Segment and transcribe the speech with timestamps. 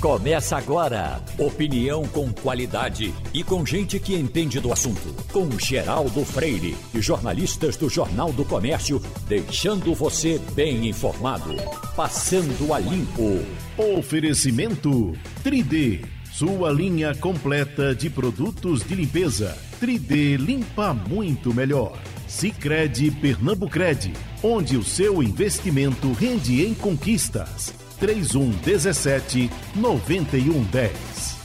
[0.00, 1.22] Começa agora.
[1.36, 5.14] Opinião com qualidade e com gente que entende do assunto.
[5.30, 11.54] Com Geraldo Freire e jornalistas do Jornal do Comércio, deixando você bem informado.
[11.94, 13.44] Passando a limpo.
[13.76, 15.12] Oferecimento
[15.44, 16.06] 3D.
[16.32, 19.54] Sua linha completa de produtos de limpeza.
[19.82, 22.00] 3D limpa muito melhor.
[22.26, 27.79] Sicredi Pernambucred, onde o seu investimento rende em conquistas.
[28.00, 31.38] 3117 9110.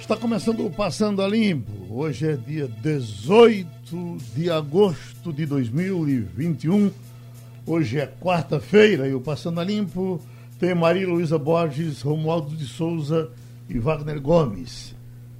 [0.00, 1.72] Está começando o Passando a Limpo.
[1.90, 6.92] Hoje é dia 18 de agosto de 2021.
[7.66, 10.20] Hoje é quarta-feira e o Passando a Limpo
[10.60, 13.32] tem Maria Luísa Borges, Romualdo de Souza
[13.68, 14.94] e Wagner Gomes.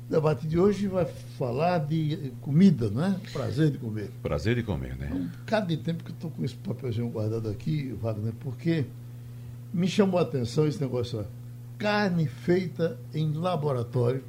[0.08, 1.06] O debate de hoje vai
[1.38, 3.16] falar de comida, não é?
[3.32, 4.10] Prazer de comer.
[4.20, 5.12] Prazer de comer, né?
[5.14, 8.84] Um cada de tempo que eu estou com esse papelzinho guardado aqui, Wagner, porque
[9.72, 11.24] me chamou a atenção esse negócio, ó.
[11.78, 14.22] carne feita em laboratório,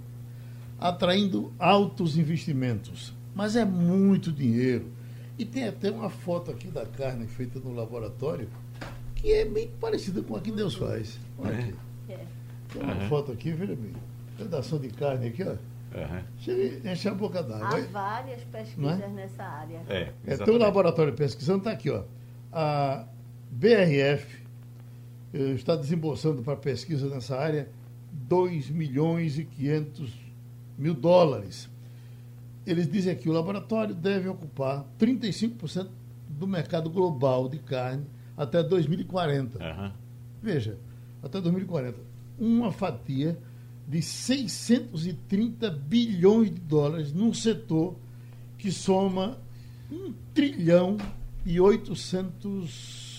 [0.80, 3.14] atraindo altos investimentos.
[3.36, 4.92] Mas é muito dinheiro.
[5.38, 8.48] E tem até uma foto aqui da carne feita no laboratório,
[9.16, 11.20] que é bem parecida com a que Deus faz.
[11.40, 11.60] Olha é.
[11.60, 11.76] aqui.
[12.10, 12.20] É.
[12.72, 13.10] Tem uma uhum.
[13.10, 13.94] foto aqui, veja bem.
[14.38, 15.56] Pedação de carne aqui, ó.
[15.96, 16.24] Uhum.
[16.40, 17.78] Chega enche a boca d'água.
[17.78, 19.08] Há várias pesquisas é?
[19.08, 19.82] nessa área.
[19.88, 22.04] É, é, tem um laboratório pesquisando, está aqui, ó.
[22.52, 23.08] A
[23.52, 24.43] BRF
[25.34, 27.70] está desembolsando para pesquisa nessa área
[28.12, 30.14] 2 milhões e 500
[30.78, 31.70] mil dólares.
[32.66, 35.90] Eles dizem que o laboratório deve ocupar 35%
[36.30, 38.06] do mercado global de carne
[38.38, 39.58] até 2040.
[39.58, 39.92] Uhum.
[40.42, 40.78] Veja,
[41.22, 41.98] até 2040.
[42.40, 43.38] Uma fatia
[43.88, 47.96] de 630 bilhões de dólares num setor
[48.58, 49.38] que soma
[49.92, 50.98] 1 trilhão
[51.46, 53.13] e 800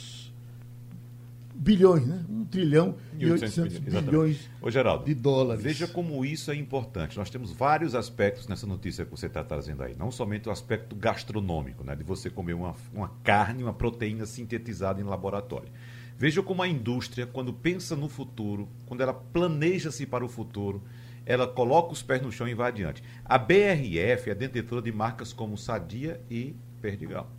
[1.65, 2.23] bilhões, né?
[2.29, 5.62] Um trilhão e 800 bilhões Ô, Geraldo, de dólares.
[5.62, 7.17] Veja como isso é importante.
[7.17, 9.97] Nós temos vários aspectos nessa notícia que você está trazendo aí.
[9.97, 11.97] Não somente o aspecto gastronômico, né?
[11.97, 15.71] de você comer uma, uma carne, uma proteína sintetizada em laboratório.
[16.19, 20.83] Veja como a indústria, quando pensa no futuro, quando ela planeja-se para o futuro,
[21.25, 23.03] ela coloca os pés no chão e vai adiante.
[23.25, 27.31] A BRF é detentora de marcas como Sadia e Perdigal.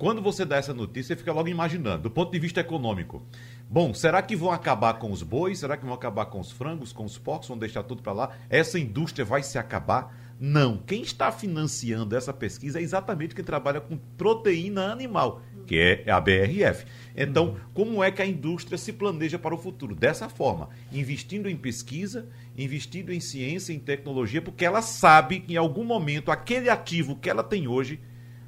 [0.00, 3.22] Quando você dá essa notícia, você fica logo imaginando, do ponto de vista econômico.
[3.68, 5.58] Bom, será que vão acabar com os bois?
[5.58, 7.48] Será que vão acabar com os frangos, com os porcos?
[7.48, 8.30] Vão deixar tudo para lá?
[8.48, 10.16] Essa indústria vai se acabar?
[10.40, 10.78] Não.
[10.78, 16.18] Quem está financiando essa pesquisa é exatamente quem trabalha com proteína animal, que é a
[16.18, 16.86] BRF.
[17.14, 19.94] Então, como é que a indústria se planeja para o futuro?
[19.94, 25.58] Dessa forma, investindo em pesquisa, investindo em ciência, em tecnologia, porque ela sabe que em
[25.58, 28.00] algum momento aquele ativo que ela tem hoje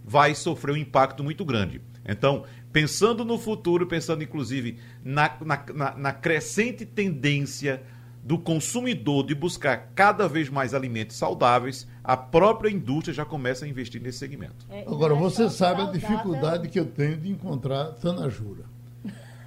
[0.04, 1.80] vai sofrer um impacto muito grande.
[2.04, 7.82] Então, pensando no futuro, pensando inclusive na, na, na, na crescente tendência
[8.22, 13.68] do consumidor de buscar cada vez mais alimentos saudáveis, a própria indústria já começa a
[13.68, 14.64] investir nesse segmento.
[14.70, 15.88] É, Agora, você sabe saudável.
[15.88, 18.64] a dificuldade que eu tenho de encontrar tanajura.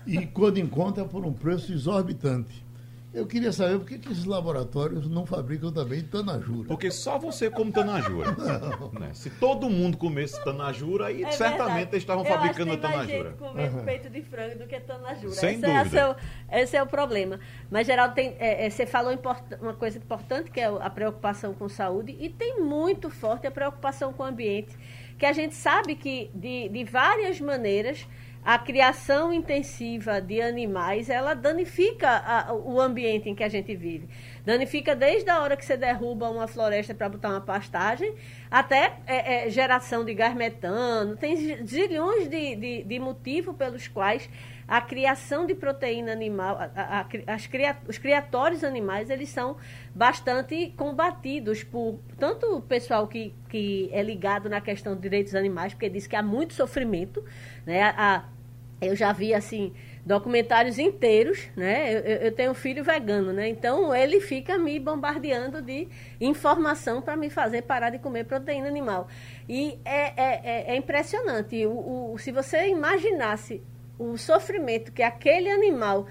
[0.05, 2.63] E quando encontra é por um preço exorbitante.
[3.15, 6.67] Eu queria saber por que, que esses laboratórios não fabricam também tanajura.
[6.67, 8.35] Porque só você come tanajura.
[8.99, 9.11] Né?
[9.13, 13.35] Se todo mundo comesse tanajura, aí é certamente eles estavam fabricando acho que tanajura.
[13.53, 13.85] Mais gente uhum.
[13.85, 15.33] peito de frango do que tanajura.
[15.33, 15.79] Sem esse dúvida.
[15.79, 16.15] É seu,
[16.51, 17.39] esse é o problema.
[17.69, 19.17] Mas, Geraldo, tem, é, é, você falou
[19.61, 24.11] uma coisa importante, que é a preocupação com saúde, e tem muito forte a preocupação
[24.11, 24.77] com o ambiente,
[25.17, 28.05] que a gente sabe que, de, de várias maneiras,
[28.45, 34.07] a criação intensiva de animais, ela danifica a, o ambiente em que a gente vive.
[34.45, 38.13] Danifica desde a hora que você derruba uma floresta para botar uma pastagem,
[38.51, 41.17] até é, é, geração de gás metano.
[41.17, 41.35] Tem
[41.65, 44.29] zilhões de, de, de motivos pelos quais
[44.67, 49.57] a criação de proteína animal, a, a, as cria, os criatórios animais, eles são
[49.93, 55.73] bastante combatidos por tanto o pessoal que, que é ligado na questão de direitos animais,
[55.73, 57.23] porque diz que há muito sofrimento,
[57.65, 57.81] né?
[57.83, 58.25] A,
[58.81, 59.73] eu já vi assim
[60.05, 61.95] documentários inteiros, né?
[61.95, 63.47] Eu, eu, tenho um filho vegano, né?
[63.49, 65.87] Então ele fica me bombardeando de
[66.21, 69.07] informação para me fazer parar de comer proteína animal.
[69.49, 71.65] E é, é, é, é impressionante.
[71.65, 73.63] O, o, se você imaginasse
[73.97, 76.05] o sofrimento que aquele animal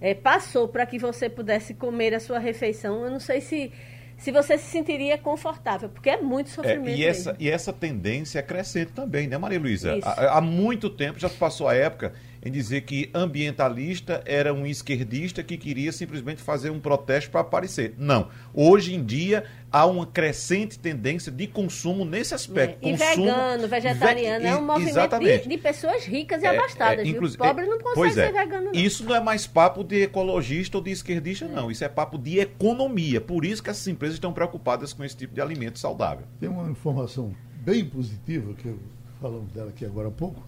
[0.00, 3.72] é, passou para que você pudesse comer a sua refeição, eu não sei se
[4.18, 6.88] se você se sentiria confortável, porque é muito sofrimento.
[6.88, 9.96] É, e, essa, e essa tendência é crescente também, né, Maria Luísa?
[10.02, 12.12] Há, há, muito tempo já passou a época
[12.48, 17.94] em dizer que ambientalista era um esquerdista que queria simplesmente fazer um protesto para aparecer.
[17.98, 18.28] Não.
[18.54, 22.86] Hoje em dia há uma crescente tendência de consumo nesse aspecto.
[22.86, 22.88] É.
[22.88, 27.06] E consumo vegano, vegetariano, ve é um movimento de, de, pessoas ricas e é, abastadas.
[27.06, 28.66] É, o pobre não consegue ser vegano.
[28.66, 28.72] Não.
[28.72, 31.48] Isso não é mais papo de ecologista ou de esquerdista, é.
[31.48, 31.70] não.
[31.70, 33.20] Isso é papo de economia.
[33.20, 36.26] Por isso que essas empresas estão preocupadas com esse tipo de alimento saudável.
[36.40, 38.74] Tem uma informação bem positiva, que
[39.20, 40.42] falamos dela aqui agora há pouco.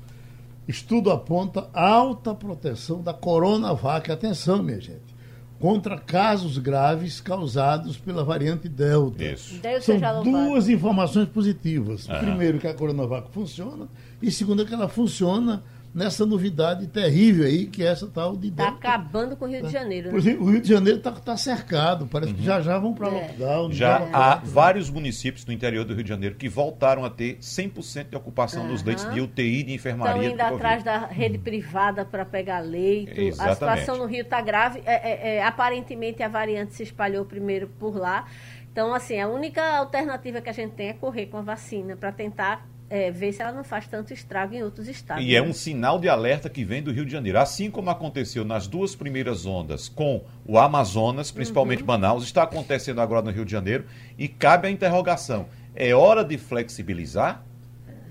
[0.70, 4.10] Estudo aponta alta proteção da Coronavac.
[4.10, 5.10] Atenção, minha gente
[5.58, 9.22] contra casos graves causados pela variante Delta.
[9.22, 9.60] Isso.
[9.82, 12.08] São duas informações positivas.
[12.08, 12.18] Uhum.
[12.18, 13.86] Primeiro, que a Coronavac funciona,
[14.22, 15.62] e segundo, que ela funciona
[15.94, 18.48] nessa novidade terrível aí, que é essa tal de.
[18.48, 20.06] Está acabando com o Rio de Janeiro.
[20.06, 20.10] Né?
[20.12, 22.38] Por exemplo, o Rio de Janeiro está tá cercado, parece uhum.
[22.38, 23.10] que já já vão para é.
[23.10, 23.72] lockdown.
[23.72, 28.10] Já há vários municípios no interior do Rio de Janeiro que voltaram a ter 100%
[28.10, 28.68] de ocupação uhum.
[28.68, 30.30] dos leitos de UTI de enfermaria.
[30.30, 33.20] Estão indo atrás da rede privada para pegar leito.
[33.20, 33.50] Exatamente.
[33.50, 34.82] A situação no Rio está grave.
[34.84, 38.26] É, é, é, aparentemente a variante se espalhou primeiro por lá.
[38.72, 42.12] Então, assim, a única alternativa que a gente tem é correr com a vacina para
[42.12, 45.24] tentar é, ver se ela não faz tanto estrago em outros estados.
[45.24, 45.46] E é né?
[45.46, 47.38] é um sinal de alerta que vem do Rio de Janeiro.
[47.38, 51.86] Assim como aconteceu nas duas primeiras ondas com o Amazonas, principalmente uhum.
[51.86, 53.84] Manaus, está acontecendo agora no Rio de Janeiro.
[54.18, 57.44] E cabe a interrogação: é hora de flexibilizar?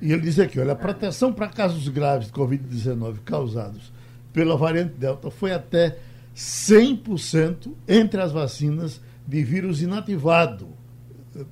[0.02, 3.92] E ele diz aqui: olha, a proteção para casos graves de Covid-19 causados
[4.32, 5.98] pela variante Delta foi até
[6.34, 10.70] 100% entre as vacinas de vírus inativado,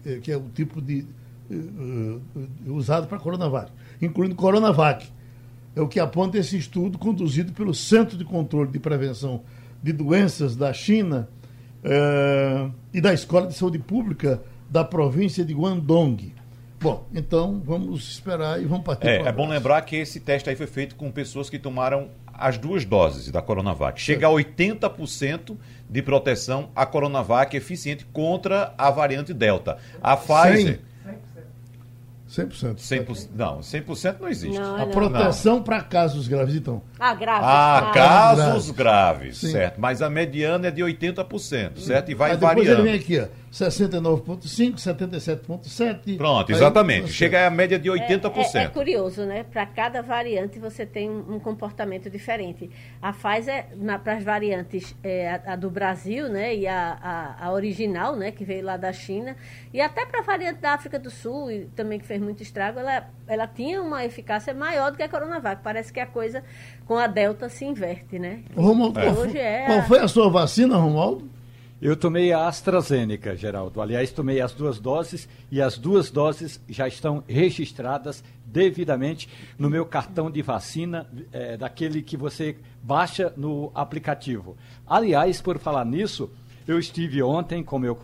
[0.06, 1.06] eh, que é o tipo de
[2.68, 3.72] usado para Coronavac,
[4.02, 5.08] incluindo Coronavac.
[5.76, 9.42] É o que aponta esse estudo conduzido pelo Centro de Controle de Prevenção
[9.82, 11.30] de Doenças da China
[11.84, 16.34] uh, e da Escola de Saúde Pública da província de Guangdong.
[16.80, 19.08] Bom, então vamos esperar e vamos partir.
[19.08, 22.58] É, é bom lembrar que esse teste aí foi feito com pessoas que tomaram as
[22.58, 24.00] duas doses da Coronavac.
[24.00, 25.58] Chega a 80%
[25.90, 29.78] de proteção a Coronavac eficiente contra a variante Delta.
[30.02, 30.82] A Pfizer.
[32.30, 32.76] 100%.
[32.76, 33.30] 100%.
[33.34, 34.60] Não, 100% não existe.
[34.60, 34.90] Não, a não.
[34.90, 36.82] proteção para casos graves, então.
[37.00, 37.48] Ah, graves.
[37.48, 39.80] Ah, ah casos graves, graves certo.
[39.80, 42.12] Mas a mediana é de 80%, certo?
[42.12, 42.80] E vai Aí depois variando.
[42.82, 43.47] Ele vem aqui, ó.
[43.52, 46.18] 69,5, 77,7.
[46.18, 47.06] Pronto, exatamente.
[47.06, 48.56] Aí, Chega a média de 80%.
[48.56, 49.44] É, é, é curioso, né?
[49.44, 52.70] Para cada variante você tem um, um, comportamento diferente.
[53.02, 53.68] A Pfizer,
[54.04, 56.56] para as variantes, é, a, a, do Brasil, né?
[56.56, 58.32] E a, a, a, original, né?
[58.32, 59.36] Que veio lá da China.
[59.74, 62.80] E até para a variante da África do Sul, e também que fez muito estrago,
[62.80, 65.64] ela, ela tinha uma eficácia maior do que a Coronavac.
[65.64, 66.44] Parece que a coisa
[66.86, 68.42] com a Delta se inverte, né?
[68.56, 71.37] Romualdo, qual, hoje é qual foi a sua vacina, Romualdo?
[71.80, 73.80] Eu tomei a AstraZeneca, Geraldo.
[73.80, 79.30] Aliás, tomei as duas doses e as duas doses já estão registradas devidamente
[79.60, 84.58] no meu cartão de vacina, é, daquele que você baixa no aplicativo.
[84.88, 86.32] Aliás, por falar nisso,
[86.68, 88.00] eu estive ontem, como eu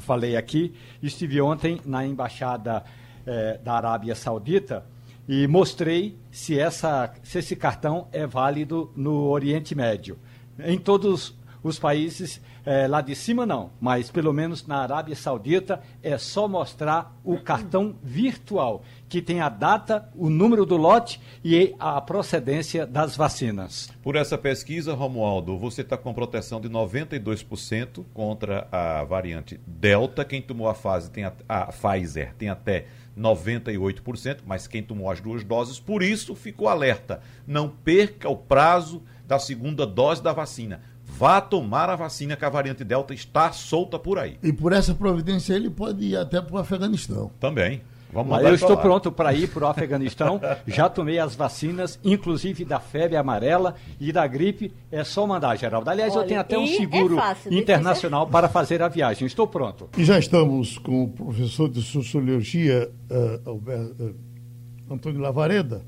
[0.00, 2.82] falei aqui, estive ontem na embaixada
[3.26, 4.86] é, da Arábia Saudita
[5.28, 10.18] e mostrei se, essa, se esse cartão é válido no Oriente Médio.
[10.58, 15.80] Em todos os países é, lá de cima não, mas pelo menos na Arábia Saudita
[16.02, 21.74] é só mostrar o cartão virtual, que tem a data, o número do lote e
[21.78, 23.90] a procedência das vacinas.
[24.02, 30.22] Por essa pesquisa, Romualdo, você está com proteção de 92% contra a variante Delta.
[30.22, 32.84] Quem tomou a fase tem a, a Pfizer tem até
[33.18, 37.22] 98%, mas quem tomou as duas doses, por isso ficou alerta.
[37.46, 40.82] Não perca o prazo da segunda dose da vacina
[41.18, 44.38] vá tomar a vacina que a variante Delta está solta por aí.
[44.40, 47.32] E por essa providência ele pode ir até para o Afeganistão.
[47.40, 47.80] Também.
[48.12, 50.40] Vamos eu estou pronto para ir para o Afeganistão.
[50.66, 54.72] Já tomei as vacinas, inclusive da febre amarela e da gripe.
[54.92, 55.90] É só mandar, Geraldo.
[55.90, 59.26] Aliás, Olha, eu tenho até um seguro é fácil, internacional para fazer a viagem.
[59.26, 59.90] Estou pronto.
[59.98, 65.82] E já estamos com o professor de Sociologia, uh, Alberto, uh, Antônio Lavareda,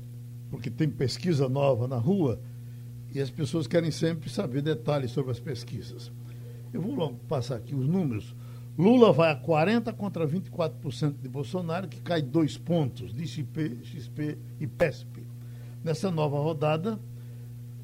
[0.51, 2.39] porque tem pesquisa nova na rua
[3.13, 6.11] e as pessoas querem sempre saber detalhes sobre as pesquisas.
[6.73, 8.33] Eu vou logo passar aqui os números.
[8.77, 14.37] Lula vai a 40 contra 24% de Bolsonaro, que cai dois pontos de XP, XP
[14.59, 15.27] e PESP.
[15.83, 16.97] Nessa nova rodada,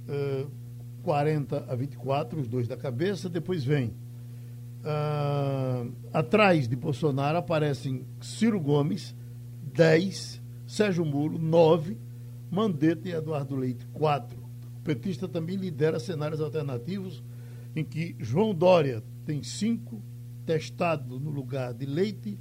[0.08, 0.50] uh,
[1.04, 3.94] 40 a 24, os dois da cabeça, depois vem.
[4.80, 9.14] Uh, atrás de Bolsonaro aparecem Ciro Gomes,
[9.74, 11.98] 10, Sérgio Moro, 9,
[12.50, 14.37] Mandetta e Eduardo Leite, 4
[14.88, 17.22] petista também lidera cenários alternativos
[17.76, 20.02] em que João Dória tem cinco,
[20.46, 22.40] testado no lugar de Leite,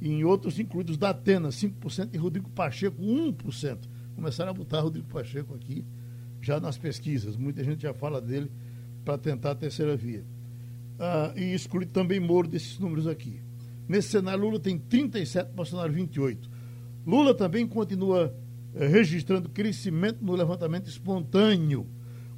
[0.00, 3.78] e em outros incluídos da Atena, 5%, e Rodrigo Pacheco, 1%.
[4.14, 5.84] Começaram a botar Rodrigo Pacheco aqui
[6.40, 7.36] já nas pesquisas.
[7.36, 8.50] Muita gente já fala dele
[9.04, 10.24] para tentar a terceira via.
[10.98, 13.40] Ah, e exclui também Moro desses números aqui.
[13.88, 16.48] Nesse cenário, Lula tem 37, Bolsonaro 28.
[17.04, 18.34] Lula também continua
[18.74, 21.86] registrando crescimento no levantamento espontâneo,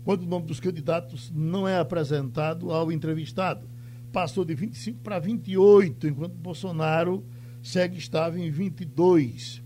[0.04, 3.68] quando o nome dos candidatos não é apresentado ao entrevistado.
[4.12, 7.24] Passou de 25 para 28, enquanto Bolsonaro
[7.62, 9.62] segue estável em 22.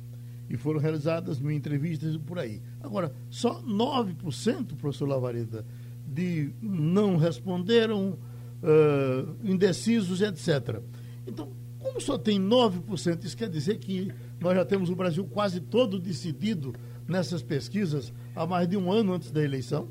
[0.49, 2.63] E foram realizadas mil entrevistas por aí.
[2.81, 5.67] Agora, só 9%, professor Lavareda,
[6.07, 8.19] de não responderam,
[8.63, 10.81] uh, indecisos, etc.
[11.27, 15.61] Então, como só tem 9%, isso quer dizer que nós já temos o Brasil quase
[15.61, 16.73] todo decidido
[17.09, 19.89] nessas pesquisas há mais de um ano antes da eleição?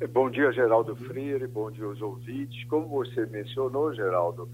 [0.00, 2.64] É, bom dia, Geraldo Freire, bom dia aos ouvintes.
[2.64, 4.48] Como você mencionou, Geraldo,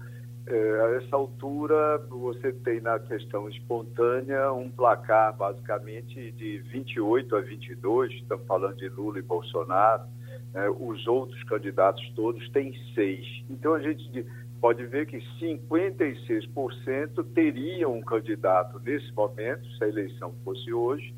[0.45, 7.41] é, a essa altura você tem na questão espontânea um placar basicamente de 28 a
[7.41, 10.03] 22, estamos falando de Lula e Bolsonaro,
[10.53, 10.69] né?
[10.69, 13.25] os outros candidatos todos têm seis.
[13.49, 14.25] Então a gente
[14.59, 21.13] pode ver que 56% teriam um candidato nesse momento, se a eleição fosse hoje,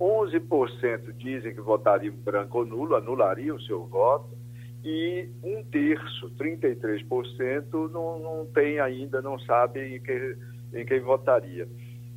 [0.00, 4.36] 11% dizem que votariam branco ou nulo, anulariam o seu voto,
[4.84, 10.36] e um terço, 33%, não, não tem ainda, não sabe em quem,
[10.72, 11.68] em quem votaria.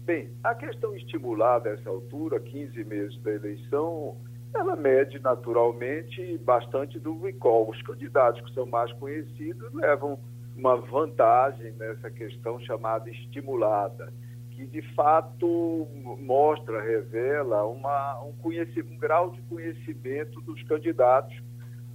[0.05, 4.17] Bem, a questão estimulada a essa altura, 15 meses da eleição,
[4.53, 7.69] ela mede naturalmente bastante do recall.
[7.69, 10.19] Os candidatos que são mais conhecidos levam
[10.59, 14.11] uma vantagem nessa questão chamada estimulada,
[14.51, 15.87] que de fato
[16.19, 21.33] mostra, revela uma, um, um grau de conhecimento dos candidatos,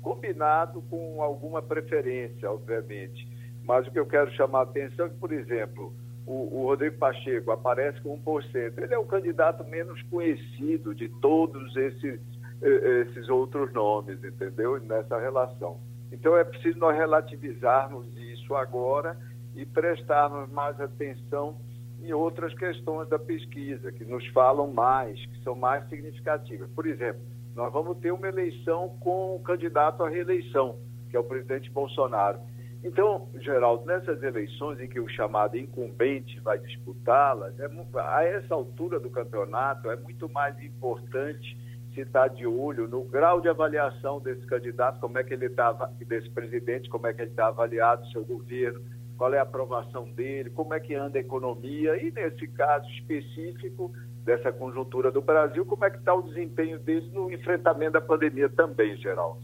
[0.01, 3.29] combinado com alguma preferência, obviamente.
[3.63, 5.95] Mas o que eu quero chamar a atenção é que, por exemplo,
[6.27, 8.79] o, o Rodrigo Pacheco aparece com 1%.
[8.79, 12.19] Ele é o candidato menos conhecido de todos esses,
[12.63, 14.81] esses outros nomes, entendeu?
[14.81, 15.81] Nessa relação.
[16.15, 19.17] Então é preciso nós relativizarmos isso agora
[19.55, 21.57] e prestarmos mais atenção
[22.03, 26.69] em outras questões da pesquisa, que nos falam mais, que são mais significativas.
[26.73, 27.23] Por exemplo,
[27.55, 30.77] nós vamos ter uma eleição com o candidato à reeleição,
[31.09, 32.41] que é o presidente Bolsonaro.
[32.83, 37.67] Então, Geraldo, nessas eleições em que o chamado incumbente vai disputá-las, é,
[37.99, 41.57] a essa altura do campeonato é muito mais importante
[41.95, 45.73] se está de olho no grau de avaliação desse candidato, como é que ele está,
[46.07, 48.81] desse presidente, como é que ele está avaliado, seu governo,
[49.17, 53.93] qual é a aprovação dele, como é que anda a economia e, nesse caso específico
[54.25, 58.49] dessa conjuntura do Brasil, como é que está o desempenho dele no enfrentamento da pandemia
[58.49, 59.41] também, Geraldo.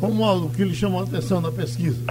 [0.00, 2.02] Romualdo, o que lhe chamou a atenção na pesquisa?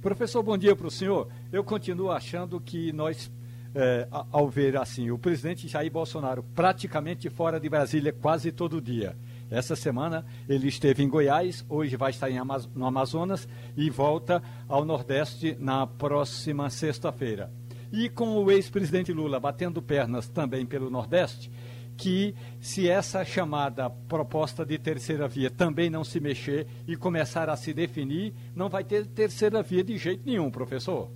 [0.00, 1.28] Professor, bom dia para o senhor.
[1.52, 3.30] Eu continuo achando que nós
[3.74, 9.16] é, ao ver assim o presidente Jair Bolsonaro praticamente fora de Brasília quase todo dia.
[9.50, 14.84] Essa semana ele esteve em Goiás, hoje vai estar Amaz no Amazonas e volta ao
[14.84, 17.50] Nordeste na próxima sexta-feira.
[17.90, 21.50] E com o ex-presidente Lula batendo pernas também pelo Nordeste,
[21.96, 27.56] que se essa chamada proposta de terceira via também não se mexer e começar a
[27.56, 31.10] se definir, não vai ter terceira via de jeito nenhum, professor.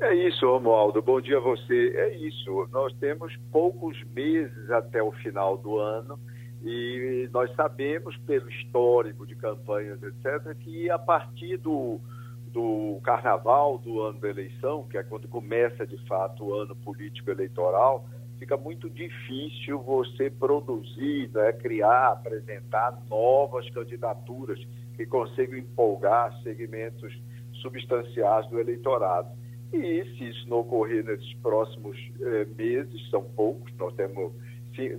[0.00, 1.00] É isso, Romualdo.
[1.00, 1.92] Bom dia a você.
[1.96, 2.68] É isso.
[2.72, 6.18] Nós temos poucos meses até o final do ano
[6.62, 12.00] e nós sabemos, pelo histórico de campanhas, etc., que a partir do,
[12.46, 17.30] do carnaval, do ano da eleição, que é quando começa de fato o ano político
[17.30, 18.08] eleitoral,
[18.38, 24.58] fica muito difícil você produzir, né, criar, apresentar novas candidaturas
[24.96, 27.12] que consigam empolgar segmentos
[27.60, 29.28] substanciais do eleitorado.
[29.74, 34.32] E se isso não ocorrer nesses próximos eh, meses, são poucos, nós temos,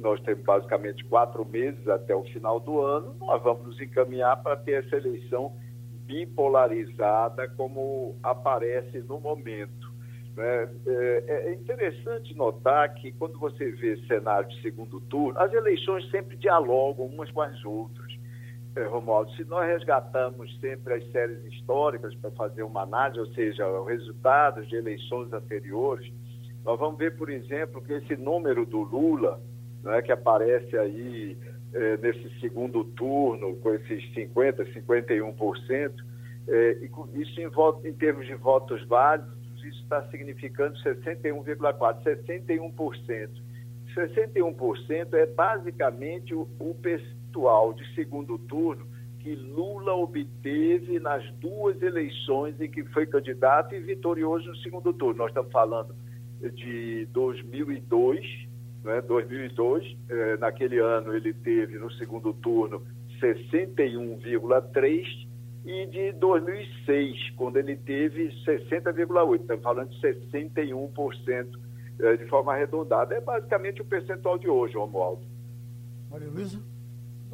[0.01, 4.57] nós temos basicamente quatro meses até o final do ano, nós vamos nos encaminhar para
[4.57, 5.53] ter essa eleição
[6.05, 9.93] bipolarizada como aparece no momento.
[10.35, 10.69] Né?
[10.85, 16.35] É, é interessante notar que quando você vê cenário de segundo turno, as eleições sempre
[16.35, 18.04] dialogam umas com as outras.
[18.75, 23.65] É, Romualdo, se nós resgatamos sempre as séries históricas para fazer uma análise, ou seja,
[23.67, 26.11] os resultados de eleições anteriores,
[26.65, 29.39] nós vamos ver, por exemplo, que esse número do Lula,
[29.81, 31.37] né, que aparece aí
[31.73, 35.93] é, nesse segundo turno, com esses 50%, 51%,
[36.47, 43.29] é, e isso em, voto, em termos de votos válidos, isso está significando 61,4%, 61%.
[43.95, 46.75] 61% é basicamente o, o
[47.35, 48.87] percentual de segundo turno
[49.19, 55.17] que Lula obteve nas duas eleições em que foi candidato e vitorioso no segundo turno.
[55.17, 55.95] Nós estamos falando
[56.53, 58.47] de 2002,
[58.83, 59.01] né?
[59.01, 62.83] 2002, eh, naquele ano ele teve no segundo turno
[63.19, 65.27] 61,3%
[65.65, 69.41] e de 2006, quando ele teve 60,8%.
[69.41, 71.59] Estamos falando de 61%
[71.97, 73.15] eh, de forma arredondada.
[73.15, 75.23] É basicamente o percentual de hoje, Romualdo.
[76.11, 76.74] Maria Luísa?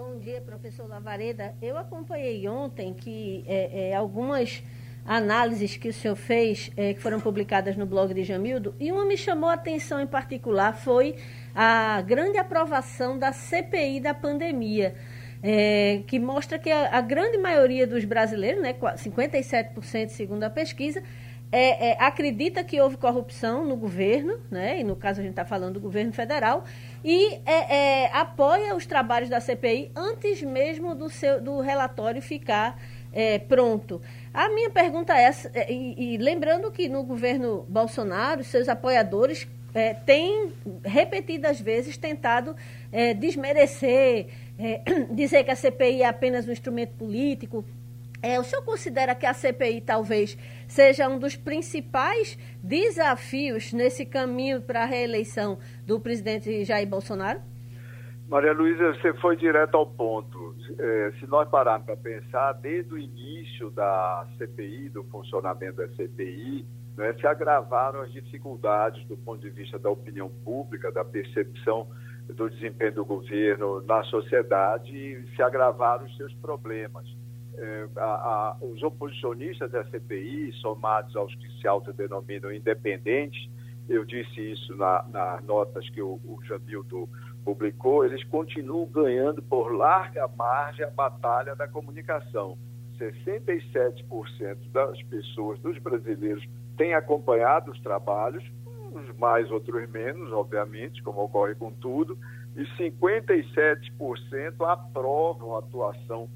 [0.04, 1.54] Bom dia, professor Lavareda.
[1.62, 4.64] Eu acompanhei ontem que é, é, algumas
[5.06, 9.06] análises que o senhor fez, é, que foram publicadas no blog de Jamildo, e uma
[9.06, 11.18] me chamou a atenção em particular foi
[11.54, 14.96] a grande aprovação da CPI da pandemia.
[15.44, 21.04] É, que mostra que a, a, grande maioria dos brasileiros, né, 57% segundo a pesquisa,
[21.52, 25.44] é, é, acredita que houve corrupção no governo, né, e no caso a gente está
[25.44, 26.64] falando do governo federal,
[27.04, 32.80] e é, é, apoia os trabalhos da CPI antes mesmo do, seu, do relatório ficar
[33.12, 34.02] é, pronto.
[34.34, 39.94] A minha pergunta é essa, e, e lembrando que no governo Bolsonaro, seus apoiadores é,
[39.94, 40.52] têm
[40.84, 42.56] repetidas vezes tentado
[42.92, 44.28] é, desmerecer,
[44.60, 44.82] é,
[45.12, 47.66] dizer que a CPI é apenas um instrumento político.
[48.22, 50.38] É, o senhor considera que a CPI talvez
[50.68, 57.42] seja um dos principais desafios nesse caminho para a reeleição do presidente Jair Bolsonaro?
[58.28, 60.56] Maria Luísa, você foi direto ao ponto.
[60.80, 66.66] É, se nós pararmos para pensar, desde o início da CPI, do funcionamento da CPI,
[66.96, 71.88] né, se agravaram as dificuldades do ponto de vista da opinião pública, da percepção
[72.30, 77.06] do desempenho do governo na sociedade e se agravaram os seus problemas.
[77.58, 83.50] É, a, a, os oposicionistas da CPI, somados aos que se autodenominam independentes,
[83.90, 87.10] eu disse isso na, nas notas que o, o Jamildo
[87.44, 92.58] publicou, eles continuam ganhando por larga margem a batalha da comunicação.
[92.98, 98.44] 67% das pessoas, dos brasileiros, têm acompanhado os trabalhos,
[98.94, 102.18] uns mais, outros menos, obviamente, como ocorre com tudo,
[102.56, 103.92] e 57%
[104.68, 106.30] aprovam a atuação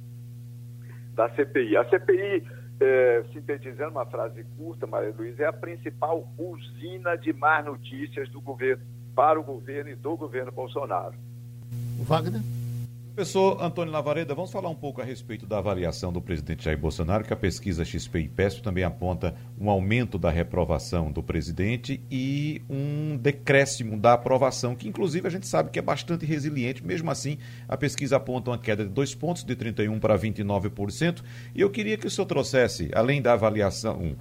[1.16, 1.78] da CPI.
[1.78, 2.44] A CPI,
[2.80, 8.42] é, sintetizando uma frase curta, Maria Luísa, é a principal usina de más notícias do
[8.42, 8.84] governo,
[9.16, 11.16] para o governo e do governo Bolsonaro.
[12.00, 12.42] Wagner?
[13.16, 17.24] Professor Antônio Lavareda, vamos falar um pouco a respeito da avaliação do presidente Jair Bolsonaro,
[17.24, 22.62] que a pesquisa XP e PESP também aponta um aumento da reprovação do presidente e
[22.70, 26.86] um decréscimo da aprovação, que inclusive a gente sabe que é bastante resiliente.
[26.86, 31.24] Mesmo assim, a pesquisa aponta uma queda de dois pontos, de 31% para 29%.
[31.54, 34.18] E eu queria que o senhor trouxesse, além da avaliação uh,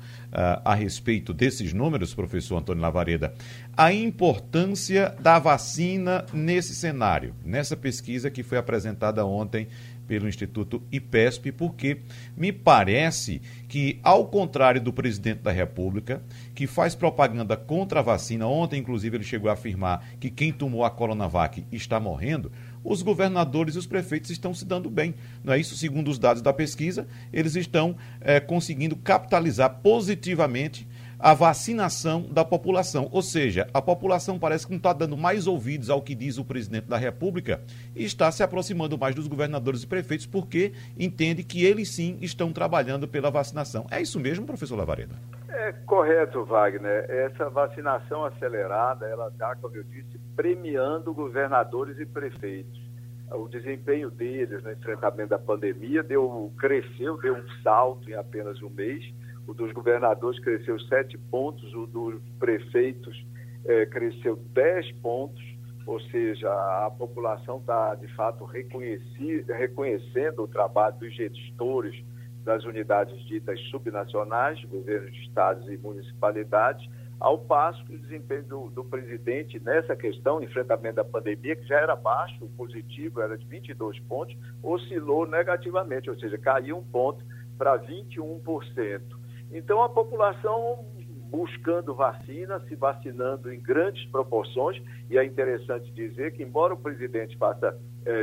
[0.65, 3.35] a respeito desses números, professor Antônio Lavareda,
[3.77, 9.67] a importância da vacina nesse cenário, nessa pesquisa que foi apresentada ontem
[10.07, 11.99] pelo Instituto IPESP, porque
[12.37, 16.23] me parece que, ao contrário do presidente da República,
[16.55, 20.85] que faz propaganda contra a vacina, ontem, inclusive, ele chegou a afirmar que quem tomou
[20.85, 22.53] a Coronavac está morrendo,
[22.85, 25.15] os governadores e os prefeitos estão se dando bem.
[25.43, 25.77] Não é isso?
[25.77, 30.87] Segundo os dados da pesquisa, eles estão é, conseguindo capitalizar positivamente
[31.25, 33.09] a vacinação da população.
[33.11, 36.45] Ou seja, a população parece que não está dando mais ouvidos ao que diz o
[36.45, 37.63] presidente da República
[37.97, 42.53] e está se aproximando mais dos governadores e prefeitos porque entende que eles sim estão
[42.53, 43.87] trabalhando pela vacinação.
[43.91, 45.15] É isso mesmo, professor Lavareda?
[45.49, 47.07] É correto, Wagner.
[47.09, 52.79] Essa vacinação acelerada, ela está, como eu disse, premiando governadores e prefeitos.
[53.33, 58.69] O desempenho deles no enfrentamento da pandemia deu, cresceu, deu um salto em apenas um
[58.69, 59.03] mês
[59.47, 63.25] o dos governadores cresceu 7 pontos, o dos prefeitos
[63.65, 65.43] eh, cresceu 10 pontos,
[65.87, 71.95] ou seja, a população está, de fato, reconhecendo o trabalho dos gestores
[72.43, 78.71] das unidades ditas subnacionais, governos de estados e municipalidades, ao passo que o desempenho do,
[78.71, 83.99] do, presidente nessa questão, enfrentamento da pandemia, que já era baixo, positivo era de 22
[84.01, 87.25] pontos, oscilou negativamente, ou seja, caiu um ponto
[87.57, 89.24] para 21%.
[89.55, 90.85] Então, a população
[91.31, 97.37] buscando vacina, se vacinando em grandes proporções, e é interessante dizer que, embora o presidente
[97.39, 97.77] faça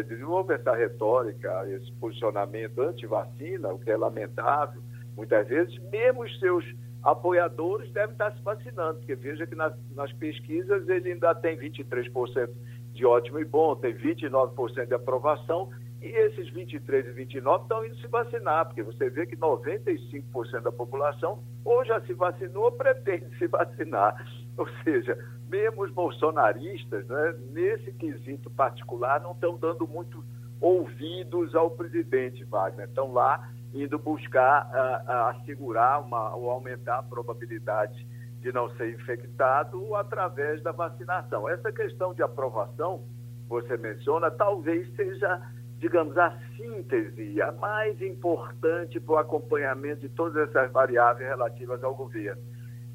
[0.08, 4.82] desenvolver essa retórica, esse posicionamento anti-vacina, o que é lamentável,
[5.16, 6.64] muitas vezes, mesmo os seus
[7.04, 12.50] apoiadores devem estar se vacinando, porque veja que nas, nas pesquisas ele ainda tem 23%
[12.94, 15.70] de ótimo e bom, tem 29% de aprovação
[16.02, 20.72] e esses 23 e 29 estão indo se vacinar, porque você vê que 95% da
[20.72, 24.16] população ou já se vacinou ou pretende se vacinar.
[24.58, 25.16] Ou seja,
[25.48, 30.24] mesmo os bolsonaristas, né, nesse quesito particular, não estão dando muito
[30.60, 32.88] ouvidos ao presidente Wagner.
[32.88, 38.08] Estão lá indo buscar uh, assegurar uma, ou aumentar a probabilidade
[38.40, 41.48] de não ser infectado através da vacinação.
[41.48, 43.04] Essa questão de aprovação,
[43.48, 45.42] você menciona, talvez seja
[45.82, 51.96] digamos, a síntese, a mais importante para o acompanhamento de todas essas variáveis relativas ao
[51.96, 52.42] governo.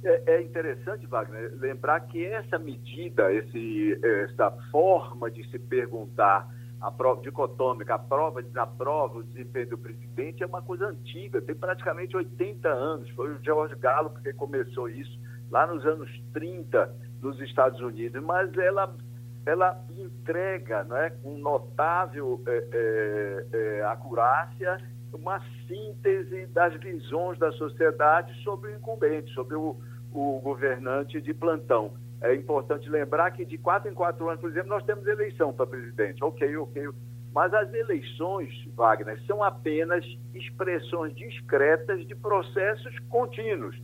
[0.04, 6.48] É, é interessante, Wagner, lembrar que essa medida, esse, essa forma de se perguntar
[6.80, 11.56] a prova dicotômica, a prova desaprova o desempenho do presidente é uma coisa antiga, tem
[11.56, 13.10] praticamente 80 anos.
[13.10, 15.18] Foi o George Gallup que começou isso
[15.50, 18.94] lá nos anos 30 nos Estados Unidos, mas ela,
[19.46, 24.76] ela entrega né, com notável é, é, é, acurácia
[25.12, 29.76] uma síntese das visões da sociedade sobre o incumbente, sobre o,
[30.12, 31.92] o governante de plantão.
[32.20, 35.66] É importante lembrar que de quatro em quatro anos, por exemplo, nós temos eleição para
[35.66, 36.22] presidente.
[36.24, 36.88] Ok, ok.
[37.32, 40.04] Mas as eleições, Wagner, são apenas
[40.34, 43.76] expressões discretas de processos contínuos.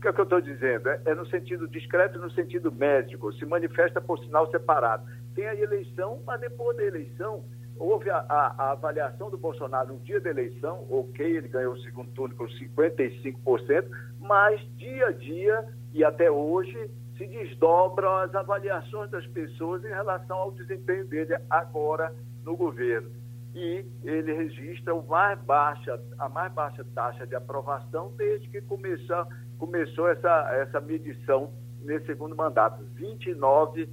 [0.00, 0.88] O que é que eu estou dizendo?
[0.88, 5.04] É, é, no sentido discreto no sentido médico, se manifesta por sinal separado.
[5.34, 7.44] Tem a eleição, mas depois da eleição,
[7.76, 11.80] houve a, a, a, avaliação do Bolsonaro no dia da eleição, ok, ele ganhou o
[11.80, 19.10] segundo turno com 55%, mas dia a dia e até hoje se desdobram as avaliações
[19.10, 22.10] das pessoas em relação ao desempenho dele agora
[22.42, 23.19] no governo.
[23.54, 29.26] E ele registra o mais baixa, a mais baixa taxa de aprovação desde que começou,
[29.58, 33.88] começou essa, essa medição nesse segundo mandato, 29%.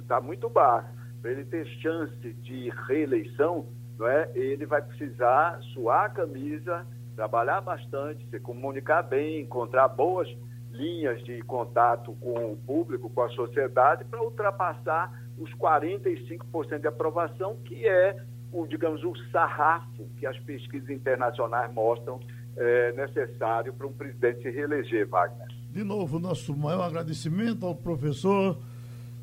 [0.00, 0.88] Está muito baixo.
[1.20, 3.66] Para ele ter chance de reeleição,
[3.98, 4.30] não é?
[4.34, 10.28] ele vai precisar suar a camisa, trabalhar bastante, se comunicar bem, encontrar boas
[10.70, 17.56] linhas de contato com o público, com a sociedade, para ultrapassar os 45% de aprovação,
[17.64, 18.16] que é
[18.52, 22.20] o, digamos, o sarrafo que as pesquisas internacionais mostram
[22.56, 25.46] é, necessário para um presidente se reeleger, Wagner.
[25.70, 28.58] De novo, nosso maior agradecimento ao professor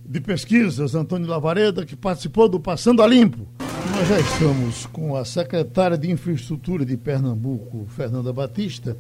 [0.06, 3.48] de pesquisas, Antônio Lavareda, que participou do Passando a Limpo.
[3.92, 8.96] Nós já estamos com a secretária de Infraestrutura de Pernambuco, Fernanda Batista,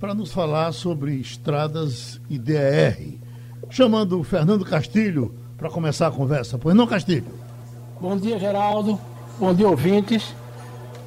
[0.00, 3.18] para nos falar sobre estradas e DER.
[3.70, 6.56] Chamando o Fernando Castilho para começar a conversa.
[6.58, 7.26] Pois não, Castilho?
[8.00, 8.98] Bom dia, Geraldo.
[9.40, 10.34] Bom dia, ouvintes.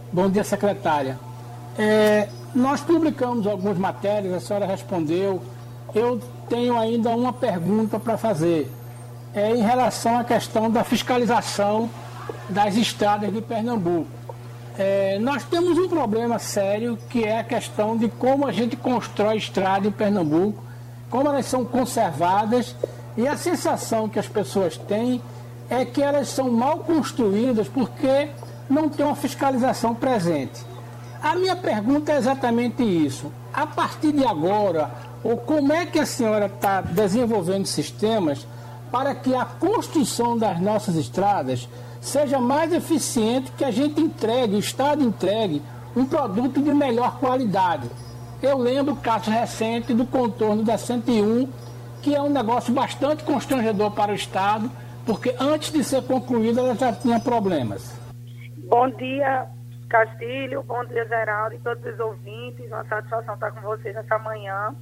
[0.09, 1.19] Bom dia, secretária.
[1.77, 5.41] É, nós publicamos algumas matérias, a senhora respondeu.
[5.93, 6.17] Eu
[6.47, 8.71] tenho ainda uma pergunta para fazer.
[9.35, 11.89] É em relação à questão da fiscalização
[12.47, 14.07] das estradas de Pernambuco.
[14.77, 19.35] É, nós temos um problema sério que é a questão de como a gente constrói
[19.35, 20.63] estrada em Pernambuco,
[21.09, 22.77] como elas são conservadas
[23.17, 25.21] e a sensação que as pessoas têm
[25.71, 28.29] é que elas são mal construídas porque
[28.69, 30.65] não tem uma fiscalização presente.
[31.23, 33.31] A minha pergunta é exatamente isso.
[33.53, 34.91] A partir de agora,
[35.23, 38.45] ou como é que a senhora está desenvolvendo sistemas
[38.91, 41.69] para que a construção das nossas estradas
[42.01, 45.61] seja mais eficiente, que a gente entregue, o Estado entregue,
[45.95, 47.89] um produto de melhor qualidade.
[48.43, 51.47] Eu lembro casos recentes do contorno da 101,
[52.01, 54.69] que é um negócio bastante constrangedor para o Estado,
[55.05, 57.99] porque antes de ser concluída ela já tinha problemas.
[58.69, 59.47] Bom dia,
[59.89, 62.65] Castilho, bom dia, Geraldo e todos os ouvintes.
[62.67, 64.73] Uma satisfação estar com vocês nessa manhã.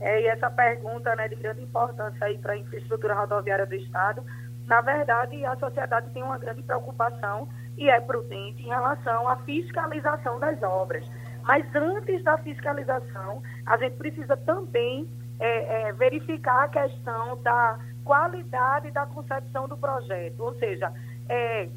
[0.00, 4.24] É, e essa pergunta né, de grande importância aí para a infraestrutura rodoviária do Estado,
[4.66, 10.38] na verdade, a sociedade tem uma grande preocupação e é prudente em relação à fiscalização
[10.38, 11.04] das obras.
[11.42, 15.08] Mas antes da fiscalização, a gente precisa também
[15.40, 20.40] é, é, verificar a questão da qualidade da concepção do projeto.
[20.40, 20.92] Ou seja,
[21.28, 21.68] é,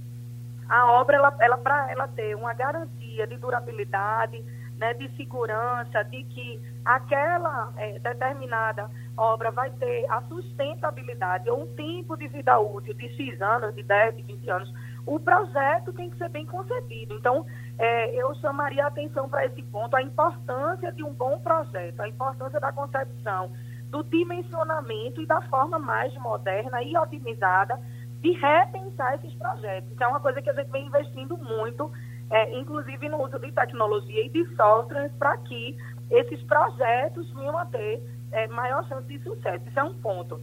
[0.67, 4.43] a obra, ela, ela para ela ter uma garantia de durabilidade,
[4.77, 11.75] né, de segurança, de que aquela é, determinada obra vai ter a sustentabilidade ou um
[11.75, 14.73] tempo de vida útil de X anos, de 10, de 20 anos,
[15.05, 17.15] o projeto tem que ser bem concebido.
[17.15, 17.45] Então,
[17.77, 22.09] é, eu chamaria a atenção para esse ponto, a importância de um bom projeto, a
[22.09, 23.51] importância da concepção,
[23.95, 27.79] do dimensionamento e da forma mais moderna e otimizada
[28.19, 29.89] de repensar esses projetos.
[29.89, 31.89] Isso é uma coisa que a gente vem investindo muito,
[32.29, 35.77] é, inclusive no uso de tecnologia e de softwares, para que
[36.11, 38.03] esses projetos venham a ter
[38.33, 39.65] é, maior chance de sucesso.
[39.65, 40.41] Isso é um ponto.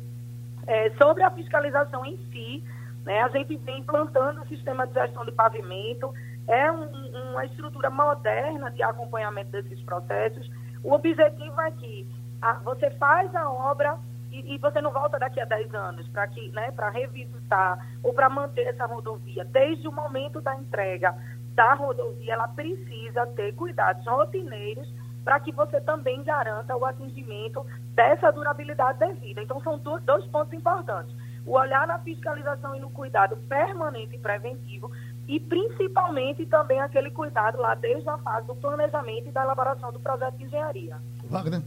[0.67, 2.65] É, sobre a fiscalização em si,
[3.05, 6.11] né, a gente vem implantando o sistema de gestão de pavimento,
[6.49, 10.51] é um, uma estrutura moderna de acompanhamento desses processos.
[10.83, 12.22] O objetivo é que
[12.65, 13.99] você faz a obra
[14.31, 18.67] e, e, você não volta daqui a 10 anos para né, revisitar ou para manter
[18.67, 19.45] essa rodovia.
[19.45, 21.15] Desde o momento da entrega
[21.55, 24.91] da rodovia, ela precisa ter cuidados rotineiros
[25.23, 29.43] para que você também garanta o atingimento dessa durabilidade devida.
[29.43, 31.15] Então, são dois pontos importantes.
[31.45, 34.91] O olhar na fiscalização e no cuidado permanente e preventivo,
[35.29, 40.01] e principalmente também aquele cuidado lá desde a fase do planejamento e da elaboração do
[40.01, 40.97] projeto de engenharia.
[41.29, 41.63] Wagner.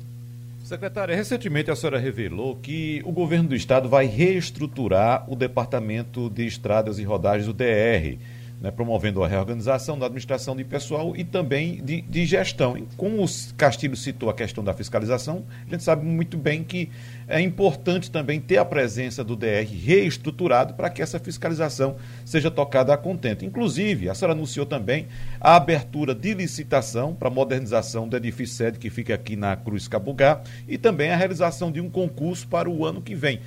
[0.65, 6.43] Secretária, recentemente a senhora revelou que o governo do estado vai reestruturar o Departamento de
[6.47, 8.17] Estradas e Rodagens, o DR
[8.61, 12.75] né, promovendo a reorganização da administração de pessoal e também de, de gestão.
[12.97, 16.89] Como o Castilho citou a questão da fiscalização, a gente sabe muito bem que
[17.27, 22.93] é importante também ter a presença do DR reestruturado para que essa fiscalização seja tocada
[22.93, 23.45] a contento.
[23.45, 25.07] Inclusive, a senhora anunciou também
[25.39, 29.87] a abertura de licitação para a modernização do edifício sede que fica aqui na Cruz
[29.87, 33.39] Cabugá e também a realização de um concurso para o ano que vem.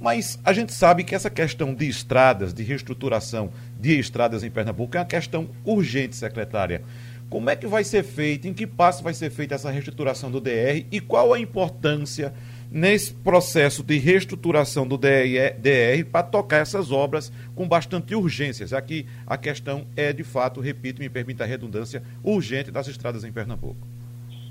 [0.00, 4.96] Mas a gente sabe que essa questão de estradas, de reestruturação de estradas em Pernambuco
[4.96, 6.82] é uma questão urgente, secretária.
[7.28, 10.40] Como é que vai ser feito, em que passo vai ser feita essa reestruturação do
[10.40, 12.32] DR e qual a importância
[12.70, 18.80] nesse processo de reestruturação do DR, DR para tocar essas obras com bastante urgência, já
[18.80, 23.32] que a questão é, de fato, repito, me permita a redundância, urgente das estradas em
[23.32, 23.95] Pernambuco?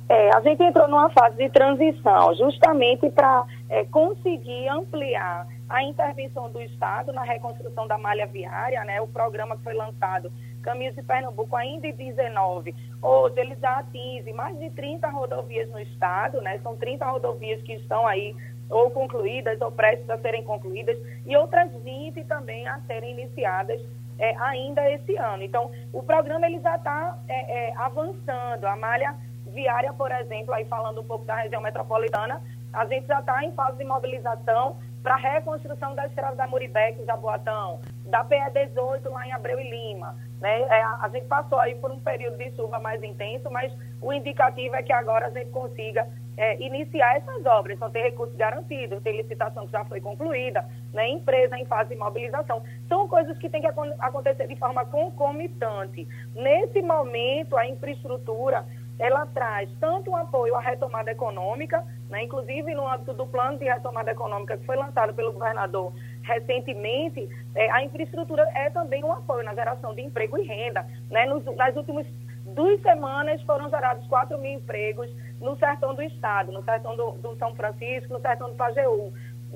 [0.07, 6.49] É, a gente entrou numa fase de transição, justamente para é, conseguir ampliar a intervenção
[6.51, 9.01] do Estado na reconstrução da malha viária, né?
[9.01, 14.31] O programa que foi lançado, Caminhos de Pernambuco, ainda em 19, hoje ele já atinge
[14.31, 16.59] mais de 30 rodovias no Estado, né?
[16.59, 18.35] São 30 rodovias que estão aí
[18.69, 23.81] ou concluídas ou prestes a serem concluídas e outras 20 também a serem iniciadas
[24.17, 25.43] é, ainda esse ano.
[25.43, 29.15] Então, o programa ele já está é, é, avançando, a malha
[29.55, 32.41] viária, por exemplo, aí falando um pouco da região metropolitana,
[32.73, 37.05] a gente já está em fase de mobilização para a reconstrução da estrada da Muribeque,
[37.05, 40.15] Jaboatão, da PE 18 lá em Abreu e Lima.
[40.41, 40.61] Né?
[40.63, 44.75] É, a gente passou aí por um período de chuva mais intenso, mas o indicativo
[44.75, 47.77] é que agora a gente consiga é, iniciar essas obras.
[47.77, 51.07] Então, tem recursos garantidos, tem licitação que já foi concluída, né?
[51.07, 52.61] empresa em fase de mobilização.
[52.87, 56.07] São coisas que têm que acontecer de forma concomitante.
[56.33, 58.65] Nesse momento, a infraestrutura
[58.97, 63.65] ela traz tanto um apoio à retomada econômica, né, inclusive no âmbito do plano de
[63.65, 65.91] retomada econômica que foi lançado pelo governador
[66.25, 70.86] recentemente, é, a infraestrutura é também um apoio na geração de emprego e renda.
[71.10, 71.25] Né?
[71.25, 72.05] Nos, nas últimas
[72.45, 77.36] duas semanas foram gerados 4 mil empregos no sertão do estado, no sertão do, do
[77.38, 79.13] São Francisco, no sertão do Pajeú,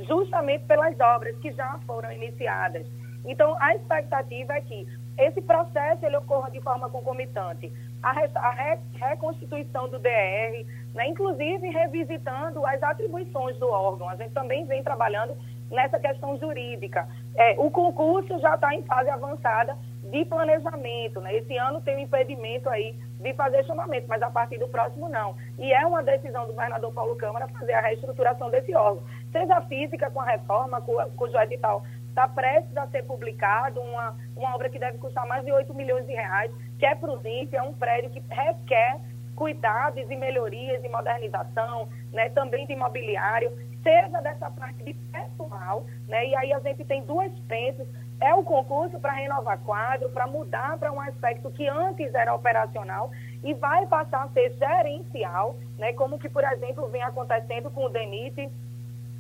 [0.07, 2.85] justamente pelas obras que já foram iniciadas.
[3.25, 8.51] Então, a expectativa é que esse processo ele ocorra de forma concomitante a, re, a
[8.51, 14.09] re, reconstituição do DR, né, inclusive revisitando as atribuições do órgão.
[14.09, 15.35] A gente também vem trabalhando
[15.69, 17.07] nessa questão jurídica.
[17.35, 21.21] É, o concurso já está em fase avançada de planejamento.
[21.21, 21.35] Né?
[21.35, 25.35] Esse ano tem um impedimento aí de fazer chamamento, mas a partir do próximo não.
[25.57, 30.09] E é uma decisão do governador Paulo Câmara fazer a reestruturação desse órgão, seja física
[30.09, 34.97] com a reforma, cujo edital está prestes a ser publicado, uma, uma obra que deve
[34.97, 38.99] custar mais de 8 milhões de reais, que é prudente, é um prédio que requer
[39.35, 46.27] cuidados e melhorias e modernização, né, também de imobiliário, seja dessa parte de pessoal, né,
[46.27, 47.87] e aí a gente tem duas frentes,
[48.19, 53.11] é o concurso para renovar quadro, para mudar para um aspecto que antes era operacional
[53.41, 57.89] e vai passar a ser gerencial, né, como que, por exemplo, vem acontecendo com o
[57.89, 58.49] DENIT,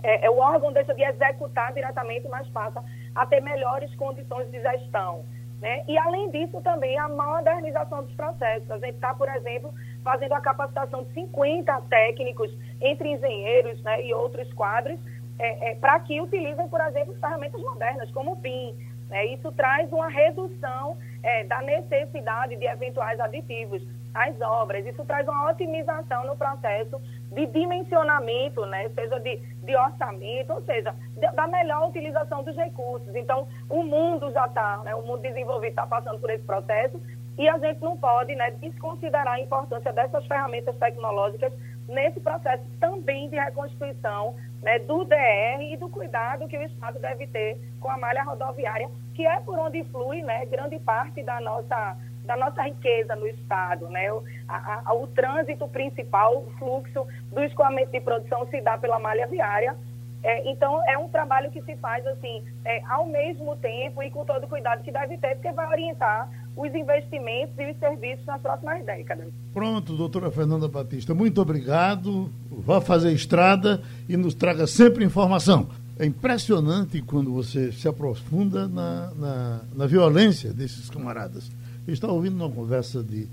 [0.03, 2.83] é, é, o órgão deixa de executar diretamente, mas passa
[3.19, 5.25] a ter melhores condições de gestão.
[5.61, 5.83] Né?
[5.89, 8.71] E, além disso, também a modernização dos processos.
[8.71, 14.13] A gente está, por exemplo, fazendo a capacitação de 50 técnicos, entre engenheiros né, e
[14.13, 14.97] outros quadros,
[15.37, 18.73] é, é, para que utilizem, por exemplo, ferramentas modernas, como o BIM.
[19.09, 19.25] Né?
[19.25, 24.85] Isso traz uma redução é, da necessidade de eventuais aditivos às obras.
[24.85, 28.89] Isso traz uma otimização no processo de dimensionamento, né?
[28.89, 33.15] seja de, de orçamento, ou seja, de, da melhor utilização dos recursos.
[33.15, 34.95] Então, o mundo já está, né?
[34.95, 36.99] o mundo desenvolvido está passando por esse processo
[37.37, 41.53] e a gente não pode né, desconsiderar a importância dessas ferramentas tecnológicas
[41.87, 47.27] nesse processo também de reconstituição né, do DR e do cuidado que o Estado deve
[47.27, 51.97] ter com a malha rodoviária, que é por onde flui né, grande parte da nossa
[52.29, 53.89] da nossa riqueza no Estado.
[53.89, 54.13] Né?
[54.13, 58.99] O, a, a, o trânsito principal, o fluxo do escoamento de produção se dá pela
[58.99, 59.75] malha viária.
[60.21, 64.25] É, então, é um trabalho que se faz assim, é, ao mesmo tempo e com
[64.25, 68.41] todo o cuidado que deve ter, porque vai orientar os investimentos e os serviços nas
[68.41, 69.27] próximas décadas.
[69.53, 72.29] Pronto, doutora Fernanda Batista, muito obrigado.
[72.51, 75.69] Vá fazer estrada e nos traga sempre informação.
[75.97, 81.49] É impressionante quando você se aprofunda na, na, na violência desses camaradas.
[81.87, 83.27] Eu estava ouvindo uma conversa de,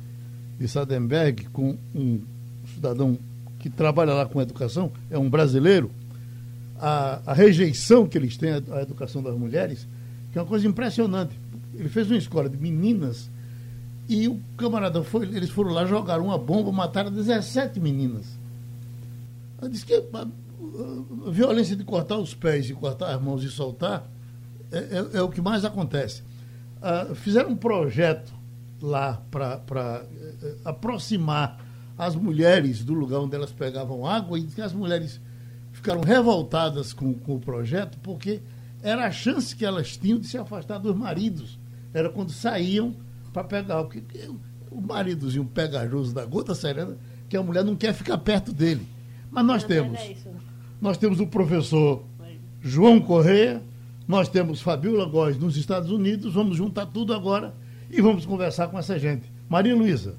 [0.58, 2.20] de Sadenberg com um
[2.74, 3.18] cidadão
[3.58, 5.90] que trabalha lá com educação, é um brasileiro,
[6.78, 9.86] a, a rejeição que eles têm à, educação das mulheres,
[10.32, 11.34] que é uma coisa impressionante.
[11.74, 13.30] ele fez uma escola de meninas
[14.08, 18.26] e o camarada foi, eles foram lá, jogaram uma bomba, mataram 17 meninas.
[19.60, 23.48] Ela disse que a, a, violência de cortar os pés, e cortar as mãos e
[23.48, 24.06] soltar
[24.70, 26.22] é, é, é o que mais acontece.
[26.76, 28.32] Uh, fizeram um projeto
[28.86, 29.58] lá para
[30.04, 31.58] uh, aproximar
[31.98, 35.20] as mulheres do lugar onde elas pegavam água e as mulheres
[35.72, 38.40] ficaram revoltadas com, com o projeto porque
[38.82, 41.58] era a chance que elas tinham de se afastar dos maridos.
[41.92, 42.94] Era quando saíam
[43.32, 43.82] para pegar.
[43.82, 44.30] Porque
[44.70, 46.96] o maridozinho pegajoso da gota serena,
[47.28, 48.86] que a mulher não quer ficar perto dele.
[49.30, 49.98] Mas nós não temos.
[49.98, 50.14] É
[50.80, 52.04] nós temos o professor
[52.60, 53.62] João Correia,
[54.06, 57.54] nós temos Fabiola Góes nos Estados Unidos, vamos juntar tudo agora
[57.90, 59.30] e vamos conversar com essa gente.
[59.48, 60.16] Maria Luísa.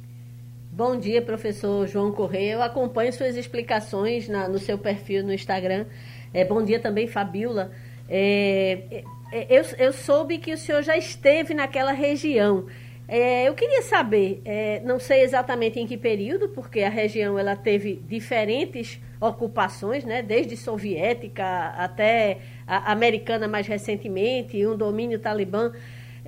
[0.72, 2.54] Bom dia, professor João Correia.
[2.54, 5.86] Eu acompanho suas explicações na, no seu perfil no Instagram.
[6.34, 7.72] É, bom dia também, Fabiola.
[8.08, 12.68] É, é, eu, eu soube que o senhor já esteve naquela região.
[13.08, 17.56] É, eu queria saber, é, não sei exatamente em que período, porque a região ela
[17.56, 25.72] teve diferentes ocupações, né, desde soviética até americana mais recentemente, um domínio talibã.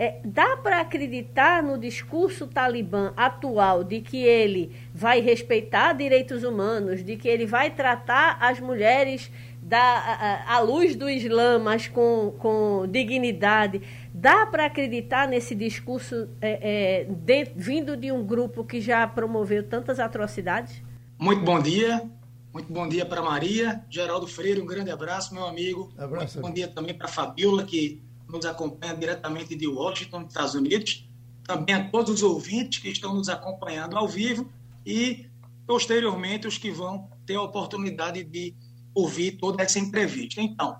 [0.01, 7.03] É, dá para acreditar no discurso talibã atual de que ele vai respeitar direitos humanos,
[7.03, 9.29] de que ele vai tratar as mulheres
[9.61, 13.81] da, à luz do Islã, mas com, com dignidade?
[14.13, 19.67] Dá para acreditar nesse discurso é, é, de, vindo de um grupo que já promoveu
[19.67, 20.81] tantas atrocidades?
[21.19, 22.09] Muito bom dia.
[22.53, 25.91] Muito bom dia para Maria, Geraldo Freire, um grande abraço, meu amigo.
[25.97, 26.39] Abraço.
[26.39, 31.07] Muito bom dia também para Fabiola, que nos acompanha diretamente de Washington, Estados Unidos.
[31.43, 34.51] Também a todos os ouvintes que estão nos acompanhando ao vivo
[34.85, 35.25] e,
[35.65, 38.55] posteriormente, os que vão ter a oportunidade de
[38.93, 40.41] ouvir toda essa entrevista.
[40.41, 40.77] Então,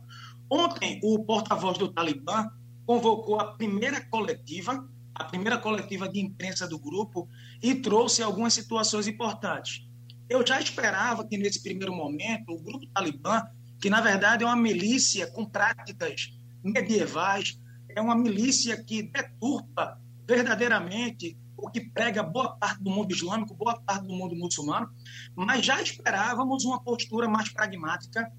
[0.49, 2.47] ontem o porta-voz do Talibã
[2.85, 7.27] convocou a primeira coletiva, a primeira coletiva de imprensa do grupo
[7.61, 9.87] e trouxe algumas situações importantes.
[10.29, 13.41] Eu já esperava que nesse primeiro momento o grupo Talibã,
[13.81, 21.37] que na verdade é uma milícia com práticas medievais, é uma milícia que deturpa verdadeiramente
[21.57, 24.89] o que prega boa parte do mundo islâmico, boa parte do mundo muçulmano,
[25.35, 28.31] mas já esperávamos uma postura mais pragmática,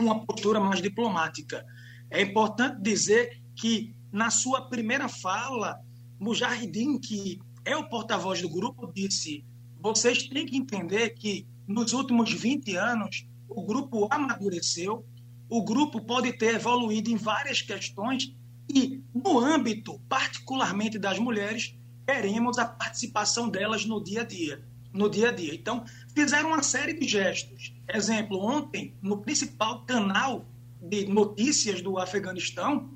[0.00, 1.64] uma postura mais diplomática.
[2.10, 5.80] É importante dizer que, na sua primeira fala,
[6.18, 9.44] Mujahideen, que é o porta-voz do grupo, disse:
[9.80, 15.06] vocês têm que entender que nos últimos 20 anos o grupo amadureceu,
[15.48, 18.34] o grupo pode ter evoluído em várias questões
[18.68, 21.74] e, no âmbito particularmente das mulheres,
[22.06, 24.62] queremos a participação delas no dia a dia.
[24.92, 25.54] No dia a dia.
[25.54, 25.84] Então,
[26.14, 27.74] fizeram uma série de gestos.
[27.92, 30.46] Exemplo, ontem, no principal canal
[30.80, 32.90] de notícias do Afeganistão,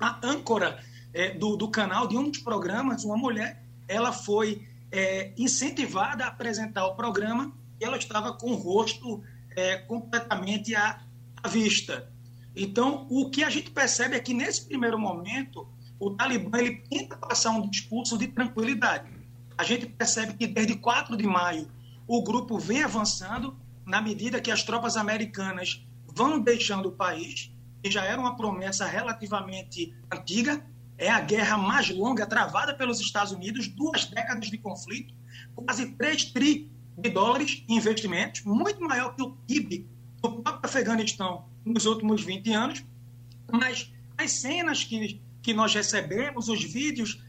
[0.00, 0.82] a âncora
[1.12, 6.28] é, do, do canal de um dos programas, uma mulher, ela foi é, incentivada a
[6.28, 9.22] apresentar o programa e ela estava com o rosto
[9.56, 11.00] é, completamente à,
[11.42, 12.12] à vista.
[12.54, 17.16] Então, o que a gente percebe é que, nesse primeiro momento, o Talibã ele tenta
[17.16, 19.10] passar um discurso de tranquilidade.
[19.56, 21.68] A gente percebe que, desde 4 de maio,
[22.06, 27.90] o grupo vem avançando na medida que as tropas americanas vão deixando o país que
[27.90, 30.64] já era uma promessa relativamente antiga,
[30.96, 35.14] é a guerra mais longa travada pelos Estados Unidos, duas décadas de conflito,
[35.54, 39.88] quase 3 tri de dólares em investimentos, muito maior que o PIB
[40.20, 42.84] do próprio Afeganistão nos últimos 20 anos.
[43.50, 47.22] Mas as cenas que, que nós recebemos, os vídeos,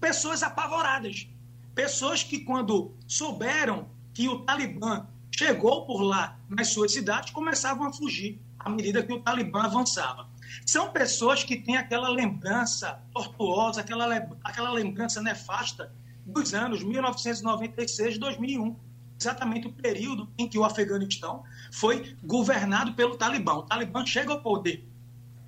[0.00, 1.28] pessoas apavoradas.
[1.74, 7.92] Pessoas que, quando souberam que o Talibã chegou por lá nas suas cidades, começavam a
[7.92, 10.28] fugir à medida que o Talibã avançava.
[10.66, 14.06] São pessoas que têm aquela lembrança tortuosa, aquela,
[14.44, 15.92] aquela lembrança nefasta
[16.26, 18.76] dos anos 1996 e 2001,
[19.18, 23.54] exatamente o período em que o Afeganistão foi governado pelo Talibã.
[23.54, 24.88] O Talibã chega ao poder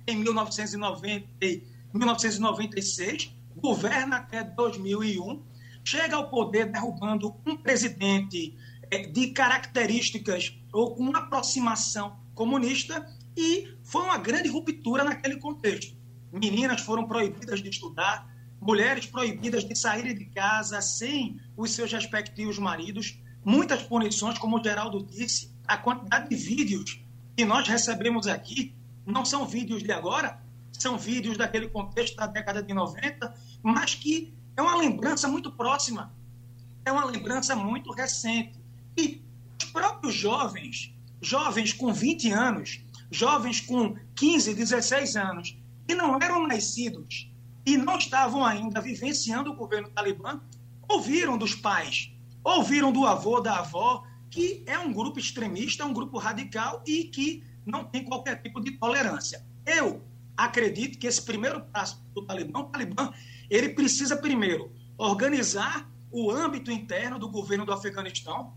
[0.07, 1.27] em 1990,
[1.93, 5.41] 1996, governa até 2001,
[5.83, 8.57] chega ao poder derrubando um presidente
[8.91, 15.95] é, de características ou com uma aproximação comunista e foi uma grande ruptura naquele contexto.
[16.31, 18.27] Meninas foram proibidas de estudar,
[18.59, 24.63] mulheres proibidas de sair de casa sem os seus respectivos maridos, muitas punições, como o
[24.63, 27.01] Geraldo disse, a quantidade de vídeos
[27.35, 28.73] que nós recebemos aqui
[29.05, 34.33] não são vídeos de agora, são vídeos daquele contexto da década de 90, mas que
[34.55, 36.13] é uma lembrança muito próxima,
[36.85, 38.59] é uma lembrança muito recente.
[38.97, 39.21] E
[39.61, 40.93] os próprios jovens
[41.23, 45.57] jovens com 20 anos, jovens com 15, 16 anos,
[45.87, 47.31] que não eram nascidos
[47.65, 50.41] e não estavam ainda vivenciando o governo talibã,
[50.87, 52.11] ouviram dos pais,
[52.43, 54.03] ouviram do avô, da avó,
[54.33, 58.71] que é um grupo extremista, um grupo radical e que não tem qualquer tipo de
[58.71, 59.45] tolerância.
[59.63, 60.01] Eu
[60.35, 63.13] acredito que esse primeiro passo do Talibã, o Talibã,
[63.47, 68.51] ele precisa primeiro organizar o âmbito interno do governo do Afeganistão.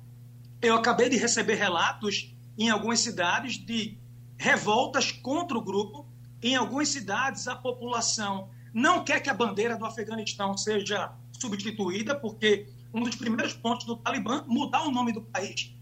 [0.63, 3.99] Eu acabei de receber relatos em algumas cidades de
[4.39, 6.07] revoltas contra o grupo.
[6.43, 12.67] Em algumas cidades, a população não quer que a bandeira do Afeganistão seja substituída, porque
[12.97, 15.77] um dos primeiros pontos do Talibã mudar o nome do país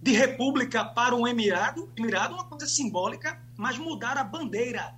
[0.00, 4.94] de república para um emirado, emirado é uma coisa simbólica, mas mudar a bandeira,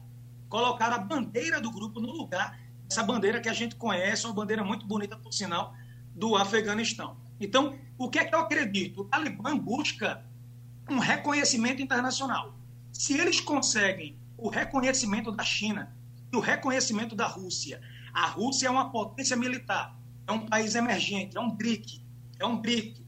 [0.49, 4.65] colocar a bandeira do grupo no lugar essa bandeira que a gente conhece, uma bandeira
[4.65, 5.75] muito bonita, por sinal,
[6.15, 7.17] do Afeganistão.
[7.39, 9.03] Então, o que é que eu acredito?
[9.03, 10.25] O Talibã busca
[10.89, 12.55] um reconhecimento internacional.
[12.93, 15.97] Se eles conseguem o reconhecimento da China
[16.33, 17.81] e o reconhecimento da Rússia,
[18.13, 19.97] a Rússia é uma potência militar,
[20.31, 22.01] é um país emergente, é um BRIC,
[22.39, 23.05] é um BRIC.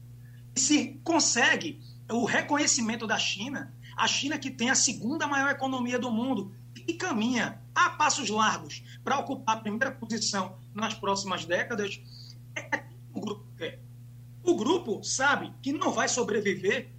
[0.55, 5.97] E se consegue o reconhecimento da China, a China que tem a segunda maior economia
[5.97, 6.53] do mundo
[6.85, 11.99] e caminha a passos largos para ocupar a primeira posição nas próximas décadas,
[12.55, 13.79] é o grupo quer.
[14.43, 16.89] O grupo sabe que não vai sobreviver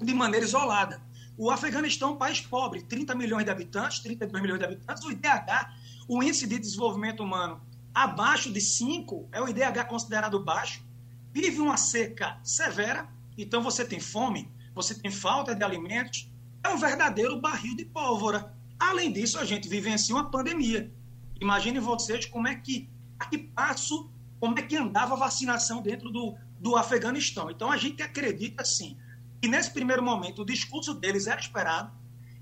[0.00, 1.02] de maneira isolada.
[1.36, 5.04] O Afeganistão é um país pobre, 30 milhões de habitantes, 32 milhões de habitantes.
[5.04, 5.74] O IDH,
[6.06, 7.60] o Índice de Desenvolvimento Humano,
[7.96, 10.84] abaixo de 5, é o IDH considerado baixo.
[11.32, 16.30] Vive uma seca severa, então você tem fome, você tem falta de alimentos.
[16.62, 18.54] É um verdadeiro barril de pólvora.
[18.78, 20.92] Além disso, a gente vivencia uma pandemia.
[21.40, 22.86] Imaginem vocês como é que,
[23.18, 27.50] a que passo, como é que andava a vacinação dentro do, do Afeganistão.
[27.50, 28.98] Então, a gente acredita, sim,
[29.40, 31.90] que nesse primeiro momento o discurso deles era esperado.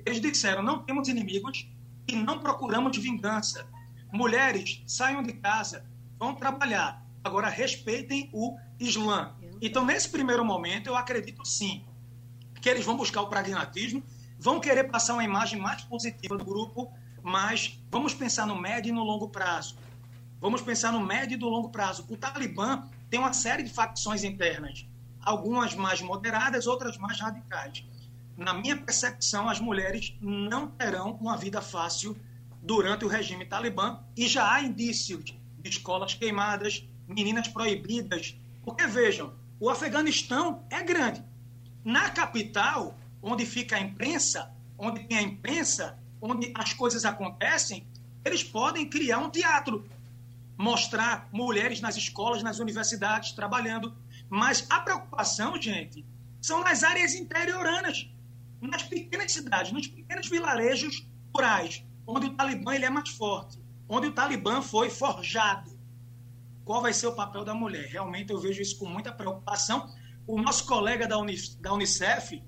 [0.04, 1.68] Eles disseram: não temos inimigos
[2.08, 3.72] e não procuramos vingança.
[4.14, 5.84] Mulheres, saiam de casa,
[6.16, 7.04] vão trabalhar.
[7.24, 9.34] Agora, respeitem o Islã.
[9.60, 11.84] Então, nesse primeiro momento, eu acredito sim
[12.60, 14.04] que eles vão buscar o pragmatismo,
[14.38, 16.92] vão querer passar uma imagem mais positiva do grupo,
[17.24, 19.76] mas vamos pensar no médio e no longo prazo.
[20.40, 22.06] Vamos pensar no médio e no longo prazo.
[22.08, 24.86] O Talibã tem uma série de facções internas
[25.24, 27.84] algumas mais moderadas, outras mais radicais.
[28.36, 32.16] Na minha percepção, as mulheres não terão uma vida fácil
[32.64, 35.22] durante o regime talibã e já há indícios
[35.58, 38.34] de escolas queimadas, meninas proibidas.
[38.64, 41.22] Porque vejam, o Afeganistão é grande.
[41.84, 47.86] Na capital, onde fica a imprensa, onde tem a imprensa, onde as coisas acontecem,
[48.24, 49.86] eles podem criar um teatro,
[50.56, 53.94] mostrar mulheres nas escolas, nas universidades trabalhando,
[54.30, 56.02] mas a preocupação, gente,
[56.40, 58.08] são nas áreas interioranas,
[58.58, 64.08] nas pequenas cidades, nos pequenos vilarejos rurais, onde o Talibã ele é mais forte, onde
[64.08, 65.72] o Talibã foi forjado.
[66.64, 67.86] Qual vai ser o papel da mulher?
[67.86, 69.92] Realmente eu vejo isso com muita preocupação.
[70.26, 72.42] O nosso colega da, Unicef,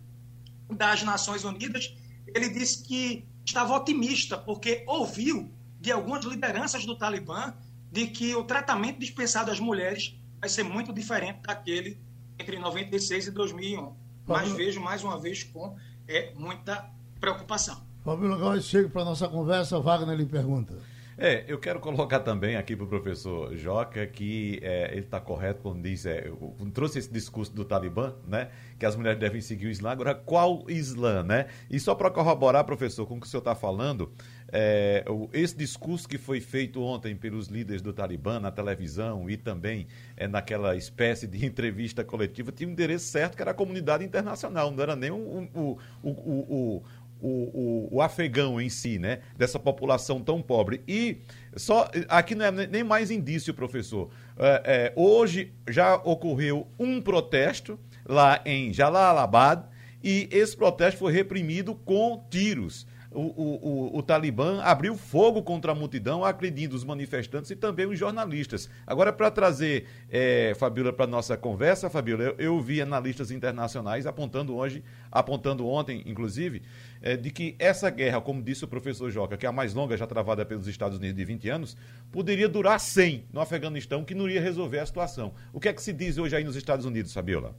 [0.70, 1.94] das Nações Unidas,
[2.34, 7.54] ele disse que estava otimista, porque ouviu de algumas lideranças do Talibã
[7.92, 12.00] de que o tratamento dispensado às mulheres vai ser muito diferente daquele
[12.38, 13.94] entre 96 e 2001.
[14.26, 15.76] Mas vejo mais uma vez com
[16.08, 16.90] é, muita
[17.20, 17.86] preocupação.
[18.06, 20.74] Fabio agora chega para nossa conversa, Wagner lhe pergunta.
[21.18, 25.60] É, eu quero colocar também aqui para o professor Joca que é, ele está correto
[25.60, 26.30] quando diz, é,
[26.72, 28.50] trouxe esse discurso do Talibã, né?
[28.78, 29.90] Que as mulheres devem seguir o Islã.
[29.90, 31.46] Agora, qual Islã, né?
[31.68, 34.12] E só para corroborar, professor, com o que o senhor está falando,
[34.52, 39.88] é, esse discurso que foi feito ontem pelos líderes do Talibã na televisão e também
[40.16, 44.70] é, naquela espécie de entrevista coletiva tinha um endereço certo que era a comunidade internacional,
[44.70, 46.82] não era nem o, o, o, o
[47.20, 49.20] o, o, o, afegão em si, né?
[49.36, 50.82] Dessa população tão pobre.
[50.86, 51.18] E
[51.56, 54.10] só aqui não é nem mais indício, professor.
[54.38, 59.64] É, é, hoje já ocorreu um protesto lá em Jalalabad
[60.02, 65.74] e esse protesto foi reprimido com tiros o, o, o, Talibã abriu fogo contra a
[65.74, 68.68] multidão, agredindo os manifestantes e também os jornalistas.
[68.86, 74.56] Agora, para trazer, é, Fabíola, para nossa conversa, Fabíola, eu, eu, vi analistas internacionais apontando
[74.56, 76.62] hoje, apontando ontem, inclusive,
[77.00, 79.96] é, de que essa guerra, como disse o professor Joca, que é a mais longa
[79.96, 81.76] já travada pelos Estados Unidos de 20 anos,
[82.10, 85.34] poderia durar 100 no Afeganistão, que não iria resolver a situação.
[85.52, 87.54] O que é que se diz hoje aí nos Estados Unidos, Fabíola?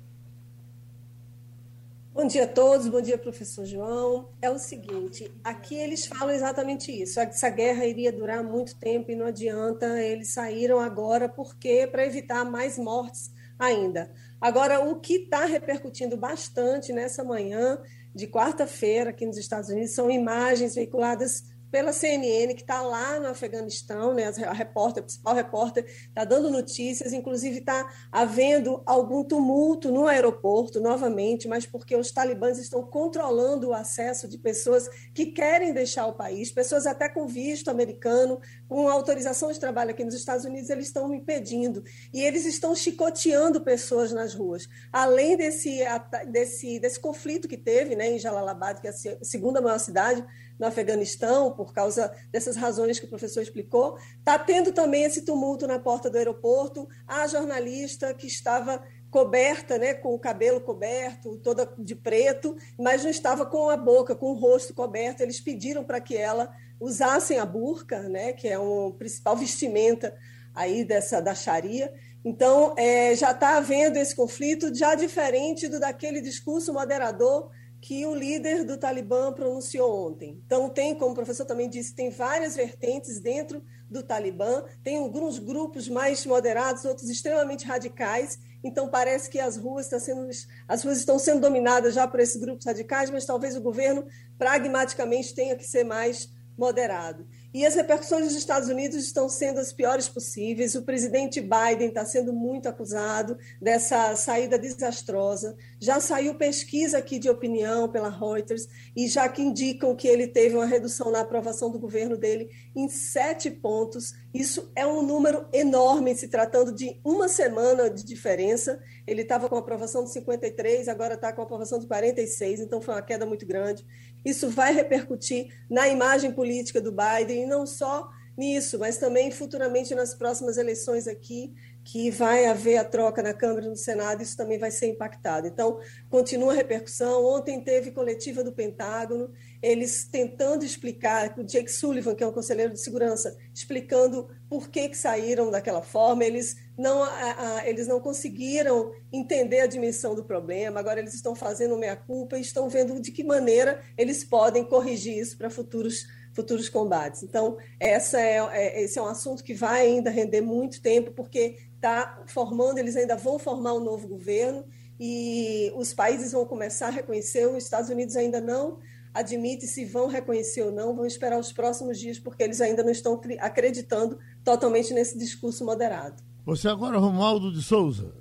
[2.18, 4.30] Bom dia a todos, bom dia, professor João.
[4.42, 7.20] É o seguinte, aqui eles falam exatamente isso.
[7.20, 12.44] Essa guerra iria durar muito tempo e não adianta, eles saíram agora porque para evitar
[12.44, 14.12] mais mortes ainda.
[14.42, 17.80] Agora, o que está repercutindo bastante nessa manhã
[18.16, 21.44] de quarta-feira aqui nos Estados Unidos são imagens veiculadas
[21.78, 26.50] pela CNN, que está lá no Afeganistão, né, a repórter, a principal repórter, está dando
[26.50, 33.68] notícias, inclusive está havendo algum tumulto no aeroporto, novamente, mas porque os talibãs estão controlando
[33.68, 38.90] o acesso de pessoas que querem deixar o país, pessoas até com visto americano, com
[38.90, 41.84] autorização de trabalho aqui nos Estados Unidos, eles estão impedindo.
[42.12, 44.68] E eles estão chicoteando pessoas nas ruas.
[44.92, 45.82] Além desse,
[46.28, 50.26] desse, desse conflito que teve né, em Jalalabad, que é a segunda maior cidade,
[50.60, 53.98] no Afeganistão, por causa dessas razões que o professor explicou.
[54.18, 56.88] Está tendo também esse tumulto na porta do aeroporto.
[57.08, 63.10] A jornalista que estava coberta, né, com o cabelo coberto, toda de preto, mas não
[63.10, 65.22] estava com a boca, com o rosto coberto.
[65.22, 70.16] Eles pediram para que ela usassem a burca, né, que é uma principal vestimenta
[70.54, 71.94] aí dessa da Sharia.
[72.26, 77.50] Então, é, já está havendo esse conflito, já diferente do daquele discurso moderador
[77.80, 80.42] que o líder do Talibã pronunciou ontem.
[80.46, 85.40] Então, tem, como o professor também disse, tem várias vertentes dentro do Talibã, tem alguns
[85.40, 88.40] grupos mais moderados, outros extremamente radicais.
[88.64, 90.30] Então, parece que as ruas, estão sendo,
[90.68, 94.06] as ruas estão sendo dominadas já por esses grupos radicais, mas talvez o governo,
[94.38, 97.28] pragmaticamente, tenha que ser mais moderado.
[97.58, 100.76] E as repercussões dos Estados Unidos estão sendo as piores possíveis.
[100.76, 105.58] O presidente Biden está sendo muito acusado dessa saída desastrosa.
[105.80, 110.54] Já saiu pesquisa aqui de opinião pela Reuters e já que indicam que ele teve
[110.54, 114.14] uma redução na aprovação do governo dele em sete pontos.
[114.32, 118.80] Isso é um número enorme, se tratando de uma semana de diferença.
[119.08, 123.02] Ele estava com aprovação de 53, agora está com aprovação de 46, então foi uma
[123.02, 123.84] queda muito grande.
[124.24, 129.96] Isso vai repercutir na imagem política do Biden, e não só nisso, mas também futuramente
[129.96, 131.54] nas próximas eleições aqui,
[131.84, 135.48] que vai haver a troca na Câmara e no Senado, isso também vai ser impactado.
[135.48, 137.26] Então, continua a repercussão.
[137.26, 139.32] Ontem teve coletiva do Pentágono,
[139.62, 144.90] eles tentando explicar, o Jake Sullivan, que é um conselheiro de segurança, explicando por que,
[144.90, 146.24] que saíram daquela forma.
[146.24, 151.36] Eles não, a, a, eles não conseguiram entender a dimensão do problema, agora eles estão
[151.36, 156.70] fazendo meia-culpa e estão vendo de que maneira eles podem corrigir isso para futuros futuros
[156.70, 157.24] combates.
[157.24, 161.58] Então, essa é, é, esse é um assunto que vai ainda render muito tempo, porque
[161.74, 164.64] está formando, eles ainda vão formar um novo governo
[165.00, 168.78] e os países vão começar a reconhecer, os Estados Unidos ainda não
[169.14, 172.92] admite se vão reconhecer ou não, vão esperar os próximos dias, porque eles ainda não
[172.92, 176.22] estão acreditando totalmente nesse discurso moderado.
[176.46, 178.14] Você agora, Romualdo de Souza.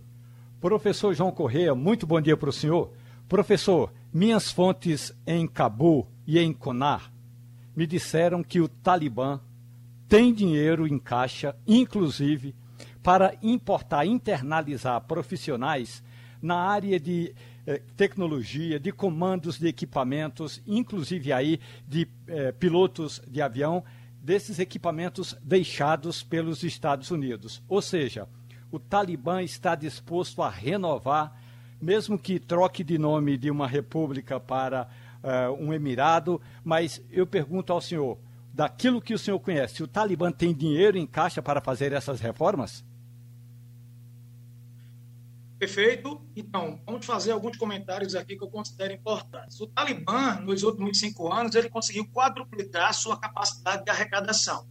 [0.61, 2.93] Professor João Correia, muito bom dia para o senhor.
[3.29, 7.13] Professor, minhas fontes em Cabu e em Conar
[7.77, 9.39] me disseram que o Talibã
[10.09, 12.55] tem dinheiro em caixa, inclusive
[13.03, 16.03] para importar, internalizar profissionais
[16.41, 17.35] na área de
[17.67, 23.83] eh, tecnologia, de comandos de equipamentos, inclusive aí de eh, pilotos de avião,
[24.27, 27.63] desses equipamentos deixados pelos Estados Unidos.
[27.69, 28.29] Ou seja,
[28.73, 31.41] o Talibã está disposto a renovar,
[31.81, 34.89] mesmo que troque de nome de uma república para
[35.23, 38.19] uh, um emirado, mas eu pergunto ao senhor,
[38.53, 42.85] daquilo que o senhor conhece, o Talibã tem dinheiro em caixa para fazer essas reformas?
[45.59, 46.21] Perfeito.
[46.37, 49.59] Então, vamos fazer alguns comentários aqui que eu considero importantes.
[49.59, 54.67] O Talibã, nos últimos cinco anos, ele conseguiu quadruplicar sua capacidade de arrecadação.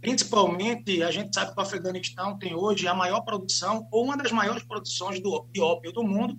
[0.00, 4.32] Principalmente, a gente sabe que o Afeganistão tem hoje a maior produção, ou uma das
[4.32, 6.36] maiores produções do, de ópio do mundo,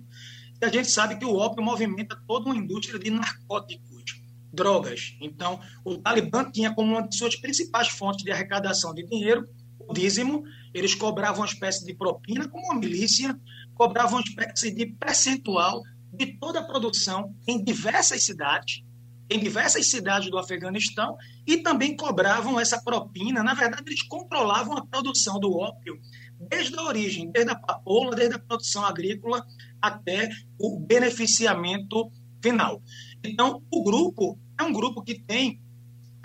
[0.60, 4.20] e a gente sabe que o ópio movimenta toda uma indústria de narcóticos,
[4.52, 5.16] drogas.
[5.20, 9.46] Então, o Talibã tinha como uma de suas principais fontes de arrecadação de dinheiro
[9.88, 13.34] o dízimo, eles cobravam uma espécie de propina, como uma milícia,
[13.78, 18.82] cobravam uma espécie de percentual de toda a produção em diversas cidades,
[19.30, 21.16] em diversas cidades do Afeganistão,
[21.46, 23.42] e também cobravam essa propina.
[23.44, 26.00] Na verdade, eles controlavam a produção do ópio
[26.40, 29.46] desde a origem, desde a papoula, desde a produção agrícola
[29.80, 32.10] até o beneficiamento
[32.42, 32.82] final.
[33.22, 35.62] Então, o grupo é um grupo que tem,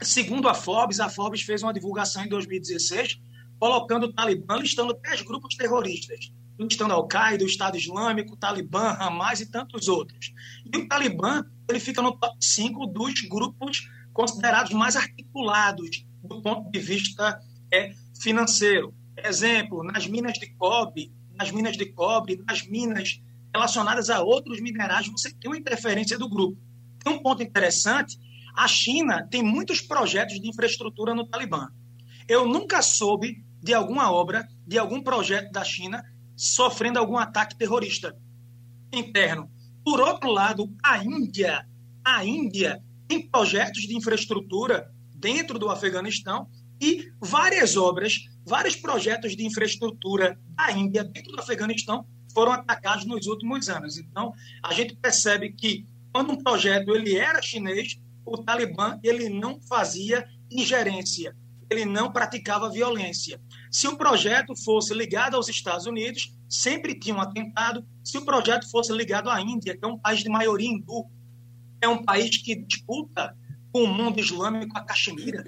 [0.01, 3.21] segundo a Forbes, a Forbes fez uma divulgação em 2016,
[3.59, 9.41] colocando o Talibã listando 10 grupos terroristas listando Al-Qaeda, o Estado Islâmico, o Talibã, Hamas
[9.41, 10.33] e tantos outros.
[10.71, 16.69] E o Talibã ele fica no top 5 dos grupos considerados mais articulados do ponto
[16.71, 17.39] de vista
[17.71, 18.93] é, financeiro.
[19.17, 23.21] Exemplo, nas minas de cobre, nas minas de cobre, nas minas
[23.53, 26.57] relacionadas a outros minerais, você tem uma interferência do grupo.
[27.03, 28.17] Tem um ponto interessante,
[28.55, 31.69] a China tem muitos projetos de infraestrutura no Talibã.
[32.27, 36.03] Eu nunca soube de alguma obra, de algum projeto da China
[36.36, 38.17] sofrendo algum ataque terrorista
[38.91, 39.49] interno.
[39.84, 41.67] Por outro lado, a Índia,
[42.03, 46.47] a Índia tem projetos de infraestrutura dentro do Afeganistão
[46.81, 53.27] e várias obras, vários projetos de infraestrutura da Índia dentro do Afeganistão foram atacados nos
[53.27, 53.97] últimos anos.
[53.97, 59.61] Então, a gente percebe que quando um projeto ele era chinês, o Talibã ele não
[59.61, 61.36] fazia ingerência,
[61.69, 63.39] ele não praticava violência.
[63.74, 67.84] Se o projeto fosse ligado aos Estados Unidos, sempre tinha um atentado.
[68.03, 71.07] Se o projeto fosse ligado à Índia, que é um país de maioria hindu,
[71.82, 73.36] é um país que disputa
[73.71, 75.43] com o mundo islâmico a Caxemira,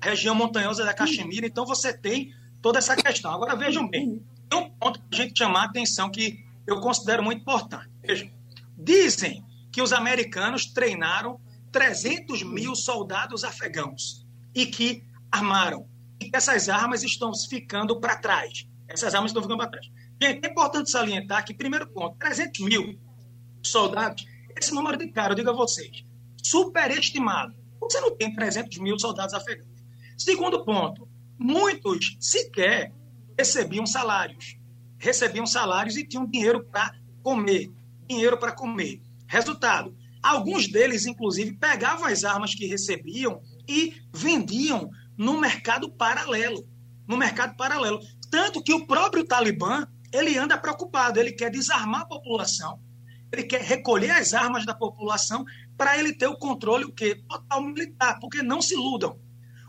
[0.00, 1.46] a região montanhosa da Caxemira.
[1.46, 3.30] Então você tem toda essa questão.
[3.30, 4.20] Agora vejam bem,
[4.50, 7.88] tem um ponto que a gente chamar a atenção que eu considero muito importante.
[8.02, 8.28] Vejam,
[8.76, 15.86] dizem que os americanos treinaram 300 mil soldados afegãos e que armaram.
[16.32, 18.66] Essas armas estão ficando para trás.
[18.88, 19.86] Essas armas estão ficando para trás.
[20.20, 22.98] Gente, é importante salientar que, primeiro ponto, 300 mil
[23.62, 24.24] soldados,
[24.56, 26.04] esse número de cara, eu digo a vocês,
[26.42, 27.54] superestimado.
[27.80, 29.68] Você não tem 300 mil soldados afegãos.
[30.16, 31.08] Segundo ponto,
[31.38, 32.92] muitos sequer
[33.38, 34.56] recebiam salários.
[34.98, 37.70] Recebiam salários e tinham dinheiro para comer.
[38.08, 39.00] Dinheiro para comer.
[39.28, 46.66] Resultado, alguns deles, inclusive, pegavam as armas que recebiam e vendiam no mercado paralelo.
[47.06, 48.00] No mercado paralelo.
[48.30, 52.80] Tanto que o próprio Talibã ele anda preocupado, ele quer desarmar a população,
[53.30, 55.44] ele quer recolher as armas da população
[55.76, 57.22] para ele ter o controle o quê?
[57.28, 59.18] total militar, porque não se iludam.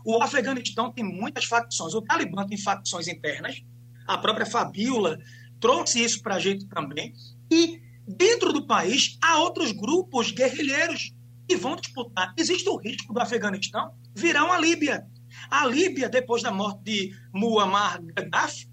[0.04, 3.62] O Afeganistão tem muitas facções, o Talibã tem facções internas,
[4.06, 5.18] a própria Fabiola
[5.60, 7.12] trouxe isso para a gente também,
[7.50, 11.12] e dentro do país há outros grupos guerrilheiros
[11.46, 12.32] que vão disputar.
[12.38, 15.06] Existe o risco do Afeganistão virar uma Líbia.
[15.50, 18.70] A Líbia, depois da morte de Muammar Gaddafi,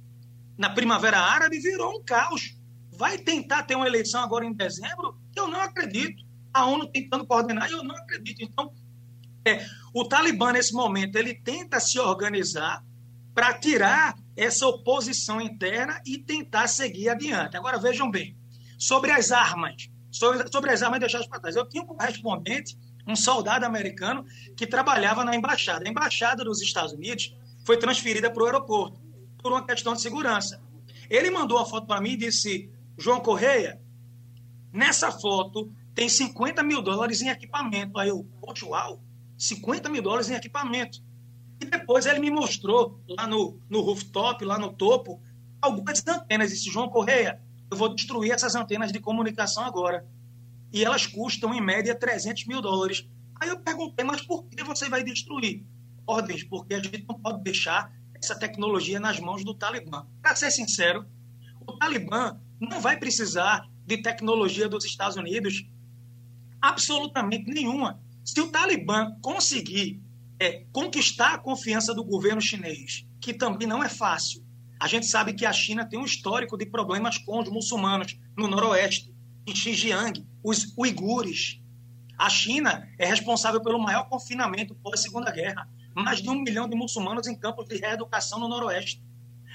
[0.58, 2.56] na Primavera Árabe, virou um caos.
[2.92, 5.20] Vai tentar ter uma eleição agora em dezembro?
[5.36, 6.24] Eu não acredito.
[6.54, 8.42] A ONU tentando coordenar, eu não acredito.
[8.42, 8.74] Então,
[9.46, 12.84] é, o Talibã, nesse momento, ele tenta se organizar
[13.34, 17.56] para tirar essa oposição interna e tentar seguir adiante.
[17.56, 18.36] Agora, vejam bem,
[18.78, 21.56] sobre as armas, sobre, sobre as armas deixadas para trás.
[21.56, 25.86] Eu tinha um correspondente, um soldado americano, que trabalhava na embaixada.
[25.88, 27.36] A embaixada dos Estados Unidos
[27.66, 29.00] foi transferida para o aeroporto
[29.42, 30.62] por uma questão de segurança.
[31.10, 33.82] Ele mandou a foto para mim e disse: João Correia,
[34.74, 37.98] nessa foto tem 50 mil dólares em equipamento.
[37.98, 39.02] Aí eu, poxa, uau,
[39.38, 41.02] 50 mil dólares em equipamento.
[41.60, 45.20] E depois ele me mostrou lá no, no rooftop, lá no topo,
[45.62, 46.52] algumas antenas.
[46.52, 47.42] Disse, João Correia,
[47.72, 50.06] eu vou destruir essas antenas de comunicação agora.
[50.72, 53.08] E elas custam, em média, 300 mil dólares.
[53.40, 55.66] Aí eu perguntei, mas por que você vai destruir?
[56.06, 60.06] Ordens, porque a gente não pode deixar essa tecnologia nas mãos do Talibã.
[60.22, 61.06] Para ser sincero,
[61.66, 65.66] o Talibã não vai precisar de tecnologia dos Estados Unidos
[66.62, 68.02] absolutamente nenhuma.
[68.26, 70.02] Se o Talibã conseguir
[70.40, 74.46] é, conquistar a confiança do governo chinês, que também não é fácil,
[74.80, 78.48] a gente sabe que a China tem um histórico de problemas com os muçulmanos no
[78.48, 79.14] Noroeste,
[79.48, 81.62] em Xinjiang, os uigures.
[82.18, 87.28] A China é responsável pelo maior confinamento pós-segunda guerra mais de um milhão de muçulmanos
[87.28, 89.02] em campos de reeducação no Noroeste.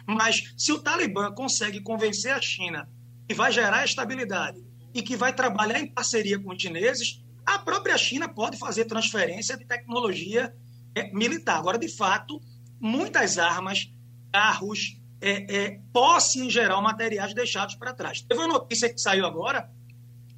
[0.07, 2.89] Mas se o Talibã consegue convencer a China
[3.29, 4.61] que vai gerar estabilidade
[4.93, 9.57] e que vai trabalhar em parceria com os chineses, a própria China pode fazer transferência
[9.57, 10.55] de tecnologia
[10.95, 11.59] é, militar.
[11.59, 12.41] Agora, de fato,
[12.81, 13.93] muitas armas,
[14.33, 18.21] carros, é, é, posse em geral, materiais deixados para trás.
[18.23, 19.71] Teve uma notícia que saiu agora,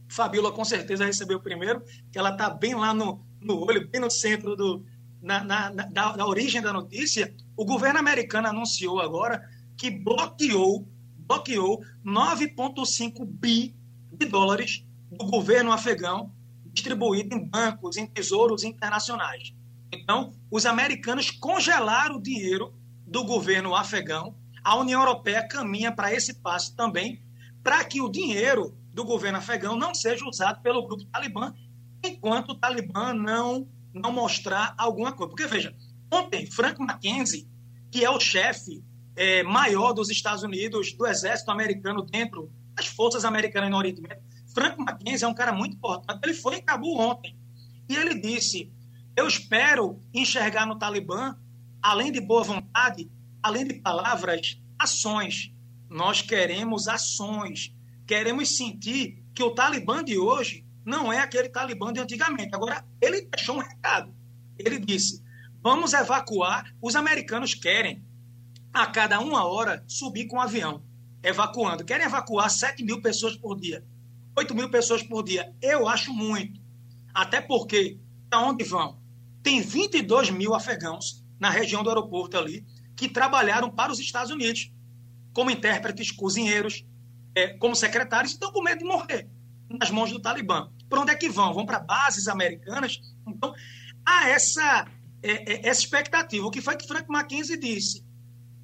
[0.08, 1.82] Fabíola com certeza recebeu primeiro,
[2.12, 4.84] que ela está bem lá no, no olho, bem no centro do,
[5.20, 9.42] na, na, na da, da, origem da notícia, o governo americano anunciou agora
[9.76, 10.86] que bloqueou,
[11.18, 13.74] bloqueou 9,5 bi
[14.12, 16.32] de dólares do governo afegão
[16.74, 19.54] distribuído em bancos, em tesouros internacionais.
[19.92, 22.74] Então, os americanos congelaram o dinheiro
[23.06, 24.34] do governo afegão.
[24.62, 27.22] A União Europeia caminha para esse passo também,
[27.62, 31.52] para que o dinheiro do governo afegão não seja usado pelo grupo Talibã,
[32.02, 35.30] enquanto o Talibã não não mostrar alguma coisa.
[35.30, 35.74] Porque, veja,
[36.12, 37.48] ontem, Frank McKenzie,
[37.90, 38.82] que é o chefe
[39.14, 44.22] é, maior dos Estados Unidos, do exército americano dentro das forças americanas no Oriente Médio,
[44.52, 46.20] Frank McKenzie é um cara muito importante.
[46.24, 47.36] Ele foi em Cabul ontem
[47.88, 48.72] e ele disse:
[49.16, 51.36] Eu espero enxergar no Talibã,
[51.80, 53.08] além de boa vontade,
[53.42, 55.52] além de palavras, ações.
[55.88, 57.72] Nós queremos ações.
[58.06, 62.54] Queremos sentir que o Talibã de hoje não é aquele Talibã de antigamente.
[62.54, 64.14] Agora, ele deixou um recado.
[64.58, 65.22] Ele disse:
[65.62, 66.74] vamos evacuar.
[66.80, 68.04] Os americanos querem,
[68.72, 70.82] a cada uma hora, subir com um avião,
[71.22, 71.84] evacuando.
[71.84, 73.84] Querem evacuar 7 mil pessoas por dia,
[74.36, 75.54] 8 mil pessoas por dia.
[75.62, 76.60] Eu acho muito.
[77.14, 77.98] Até porque,
[78.28, 79.04] para onde vão?
[79.44, 84.72] tem 22 mil afegãos na região do aeroporto ali que trabalharam para os Estados Unidos
[85.34, 86.84] como intérpretes, cozinheiros,
[87.34, 89.28] é, como secretários, estão com medo de morrer
[89.68, 90.70] nas mãos do Talibã.
[90.88, 91.52] Para onde é que vão?
[91.52, 93.00] Vão para bases americanas?
[93.26, 93.54] Então,
[94.04, 94.86] há essa,
[95.22, 96.46] é, é, essa expectativa.
[96.46, 98.04] O que foi que Frank McKinsey disse?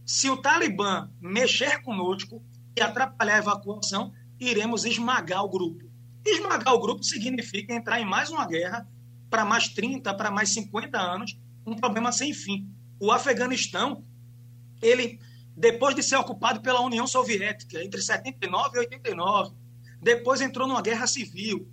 [0.05, 2.43] Se o Talibã mexer conosco
[2.77, 5.91] e atrapalhar a evacuação, iremos esmagar o grupo.
[6.25, 8.87] Esmagar o grupo significa entrar em mais uma guerra
[9.31, 12.68] para mais 30, para mais 50 anos, um problema sem fim.
[12.99, 14.05] O Afeganistão,
[14.83, 15.21] ele,
[15.61, 19.54] depois de ser ocupado pela União Soviética entre 79 e 89,
[20.00, 21.70] depois entrou numa guerra civil.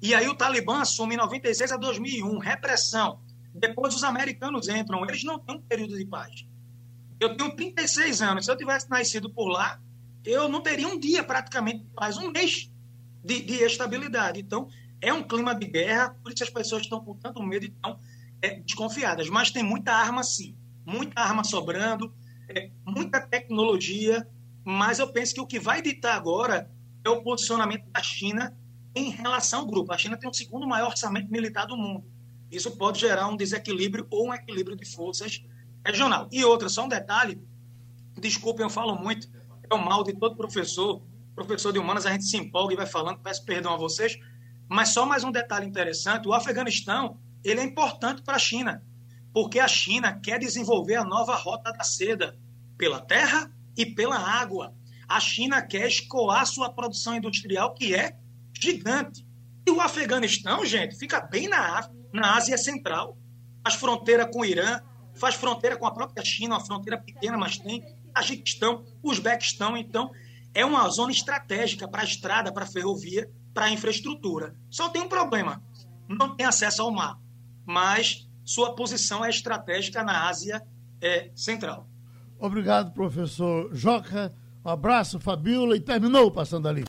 [0.00, 3.20] E aí o Talibã assume em 96 a 2001, repressão.
[3.54, 6.46] Depois os americanos entram, eles não têm um período de paz.
[7.20, 9.78] Eu tenho 36 anos, se eu tivesse nascido por lá,
[10.24, 12.72] eu não teria um dia praticamente de paz, um mês
[13.22, 14.40] de, de estabilidade.
[14.40, 14.66] Então,
[14.98, 18.00] é um clima de guerra, por isso as pessoas estão com tanto medo e estão
[18.40, 19.28] é, desconfiadas.
[19.28, 20.56] Mas tem muita arma, sim.
[20.86, 22.14] Muita arma sobrando,
[22.48, 24.26] é, muita tecnologia.
[24.64, 26.70] Mas eu penso que o que vai ditar agora
[27.04, 28.56] é o posicionamento da China
[28.94, 29.92] em relação ao grupo.
[29.92, 32.04] A China tem o segundo maior orçamento militar do mundo.
[32.50, 35.44] Isso pode gerar um desequilíbrio ou um equilíbrio de forças
[35.84, 36.28] regional.
[36.32, 37.40] E outra, só um detalhe,
[38.18, 39.28] desculpem, eu falo muito,
[39.70, 41.02] é o mal de todo professor.
[41.34, 44.18] Professor de humanas, a gente se empolga e vai falando, peço perdão a vocês,
[44.68, 48.82] mas só mais um detalhe interessante: o Afeganistão ele é importante para a China,
[49.36, 52.38] porque a China quer desenvolver a nova rota da seda
[52.78, 54.74] pela terra e pela água.
[55.06, 58.16] A China quer escoar sua produção industrial, que é
[58.58, 59.26] gigante.
[59.66, 63.18] E o Afeganistão, gente, fica bem na, na Ásia Central.
[63.62, 64.80] Faz fronteira com o Irã,
[65.14, 67.84] faz fronteira com a própria China, uma fronteira pequena, mas tem
[68.14, 69.76] Tajiquistão, Uzbequistão.
[69.76, 70.12] Então,
[70.54, 74.56] é uma zona estratégica para estrada, para ferrovia para infraestrutura.
[74.70, 75.62] Só tem um problema:
[76.08, 77.20] não tem acesso ao mar,
[77.66, 80.62] mas sua posição é estratégica na Ásia
[81.02, 81.88] é, Central.
[82.38, 84.32] Obrigado, professor Joca.
[84.64, 86.84] Um abraço, Fabiola, e terminou Passando ali.